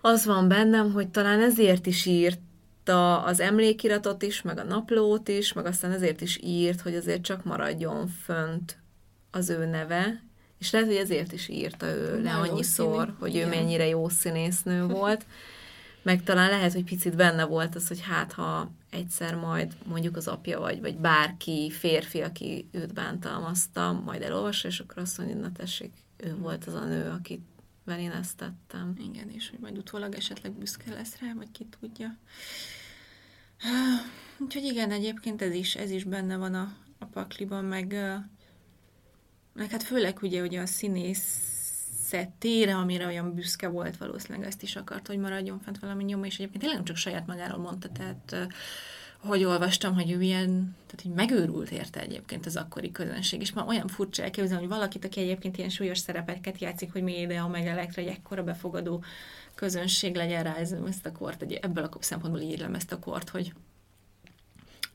[0.00, 2.40] az van bennem, hogy talán ezért is írt
[3.24, 7.44] az emlékiratot is, meg a naplót is, meg aztán ezért is írt, hogy azért csak
[7.44, 8.78] maradjon fönt
[9.30, 10.22] az ő neve,
[10.58, 13.46] és lehet, hogy ezért is írta ő le annyiszor, hogy Igen.
[13.46, 15.26] ő mennyire jó színésznő volt,
[16.02, 20.28] meg talán lehet, hogy picit benne volt az, hogy hát ha egyszer majd mondjuk az
[20.28, 25.52] apja vagy, vagy bárki férfi, aki őt bántalmazta, majd elolvassa, és akkor azt mondja, na
[25.52, 27.40] tessék, ő volt az a nő, akit
[27.98, 28.94] én ezt tettem.
[28.98, 32.16] Igen, és hogy majd utólag esetleg büszke lesz rá, vagy ki tudja.
[34.38, 37.92] Úgyhogy igen, egyébként ez is, ez is benne van a, a pakliban, meg,
[39.52, 40.66] meg hát főleg ugye, hogy a
[42.04, 46.34] színészetére, amire olyan büszke volt valószínűleg, ezt is akart, hogy maradjon fent valami nyoma, és
[46.34, 48.48] egyébként tényleg csak saját magáról mondta, tehát
[49.18, 53.66] hogy olvastam, hogy ő ilyen, tehát hogy megőrült érte egyébként az akkori közönség, és már
[53.66, 57.48] olyan furcsa elképzelni, hogy valakit, aki egyébként ilyen súlyos szerepeket játszik, hogy mi ide a
[57.48, 59.04] meg Elektra, egy ekkora befogadó
[59.54, 63.52] közönség legyen rá ezt a kort, egy, ebből a szempontból írlem ezt a kort, hogy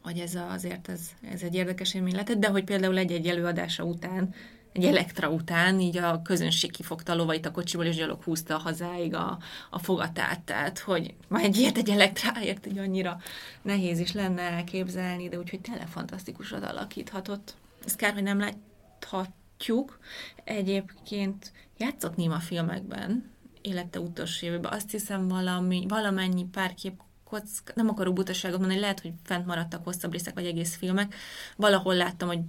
[0.01, 1.01] hogy ez a, azért ez,
[1.31, 4.33] ez egy érdekes élmény lehetett, de hogy például egy-egy előadása után
[4.73, 9.13] egy elektra után így a közönség kifogta a lovait a kocsiból, és gyalog húzta hazáig
[9.13, 9.37] a,
[9.69, 13.19] a fogatát, tehát hogy majd egy ilyet egy elektráért, hogy annyira
[13.61, 17.55] nehéz is lenne elképzelni, de úgyhogy tényleg fantasztikusat alakíthatott.
[17.85, 19.99] Ez kár, hogy nem láthatjuk.
[20.43, 27.89] Egyébként játszott Nima filmekben, élete utolsó évben, azt hiszem valami, valamennyi pár kép kock, nem
[27.89, 31.15] akarok butaságot mondani, lehet, hogy fent maradtak hosszabb részek, vagy egész filmek.
[31.55, 32.39] Valahol láttam, hogy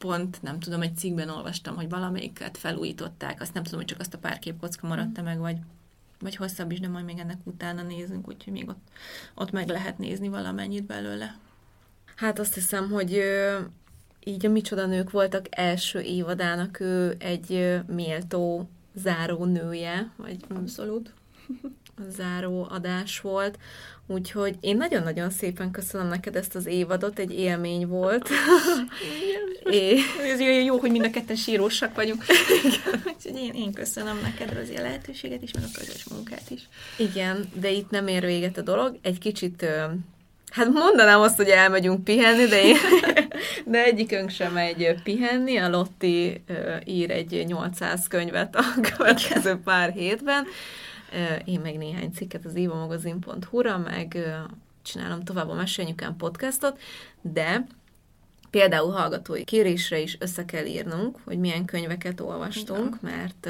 [0.00, 4.14] pont, nem tudom, egy cikkben olvastam, hogy valamelyiket felújították, azt nem tudom, hogy csak azt
[4.14, 5.56] a pár képkocka maradt meg, vagy,
[6.20, 8.88] vagy hosszabb is, de majd még ennek utána nézünk, úgyhogy még ott,
[9.34, 11.38] ott meg lehet nézni valamennyit belőle.
[12.16, 13.22] Hát azt hiszem, hogy
[14.24, 21.12] így a Micsoda Nők voltak első évadának ő egy méltó záró nője, vagy abszolút
[22.08, 23.58] záró adás volt,
[24.06, 28.28] úgyhogy én nagyon-nagyon szépen köszönöm neked ezt az évadot, egy élmény volt.
[29.64, 29.98] Igen,
[30.32, 32.24] Ez jó, jó, hogy mind a ketten sírósak vagyunk.
[33.14, 36.68] Úgyhogy én, én köszönöm neked az ilyen lehetőséget is, meg a közös munkát is.
[36.96, 38.98] Igen, de itt nem ér véget a dolog.
[39.02, 39.66] Egy kicsit
[40.50, 42.76] Hát mondanám azt, hogy elmegyünk pihenni, de, én,
[43.64, 45.56] de egyikünk sem megy pihenni.
[45.56, 46.44] A Lotti
[46.84, 48.62] ír egy 800 könyvet a
[48.96, 50.46] következő pár hétben,
[51.44, 54.18] én meg néhány cikket az ivamagazin.hu-ra, meg
[54.82, 56.80] csinálom tovább a Mesenyükán podcastot,
[57.20, 57.66] de
[58.50, 63.14] például hallgatói kérésre is össze kell írnunk, hogy milyen könyveket olvastunk, Igen.
[63.14, 63.48] mert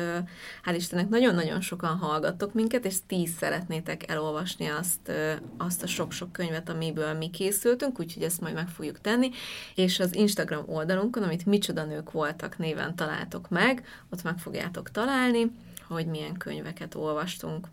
[0.65, 5.13] hál' Istennek nagyon-nagyon sokan hallgattok minket, és tíz szeretnétek elolvasni azt,
[5.57, 9.31] azt a sok-sok könyvet, amiből mi készültünk, úgyhogy ezt majd meg fogjuk tenni,
[9.75, 15.53] és az Instagram oldalunkon, amit Micsoda Nők voltak néven találtok meg, ott meg fogjátok találni,
[15.95, 17.69] hogy milyen könyveket olvastunk.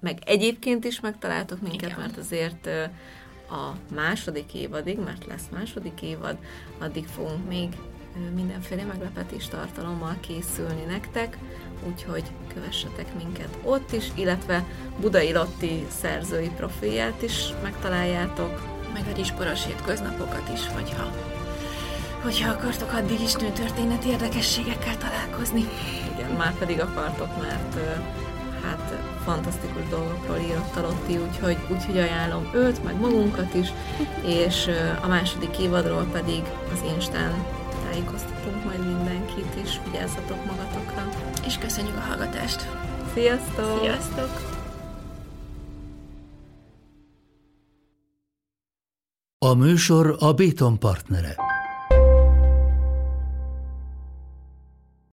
[0.00, 1.98] Meg egyébként is megtaláltok minket, Igen.
[1.98, 2.66] mert azért
[3.50, 6.36] a második évadig, mert lesz második évad,
[6.78, 7.68] addig fogunk még
[8.34, 11.38] mindenféle meglepetés tartalommal készülni nektek,
[11.88, 14.64] úgyhogy kövessetek minket ott is, illetve
[15.00, 18.80] Budai Lotti szerzői profilját is megtaláljátok.
[18.92, 21.31] Meg a Risporos hétköznapokat is, hogyha,
[22.22, 25.64] hogyha akartok addig is nőtörténeti érdekességekkel találkozni
[26.14, 27.76] igen, már pedig akartok, mert
[28.62, 33.68] hát fantasztikus dolgokról írott a Lotti, úgyhogy, úgyhogy ajánlom őt, meg magunkat is,
[34.24, 34.70] és
[35.02, 36.42] a második évadról pedig
[36.72, 37.44] az Instán
[37.84, 41.08] tájékoztatunk majd mindenkit, és vigyázzatok magatokra.
[41.46, 42.68] És köszönjük a hallgatást!
[43.14, 43.78] Sziasztok!
[43.80, 44.60] Sziasztok!
[49.38, 51.51] A műsor a Béton partnere.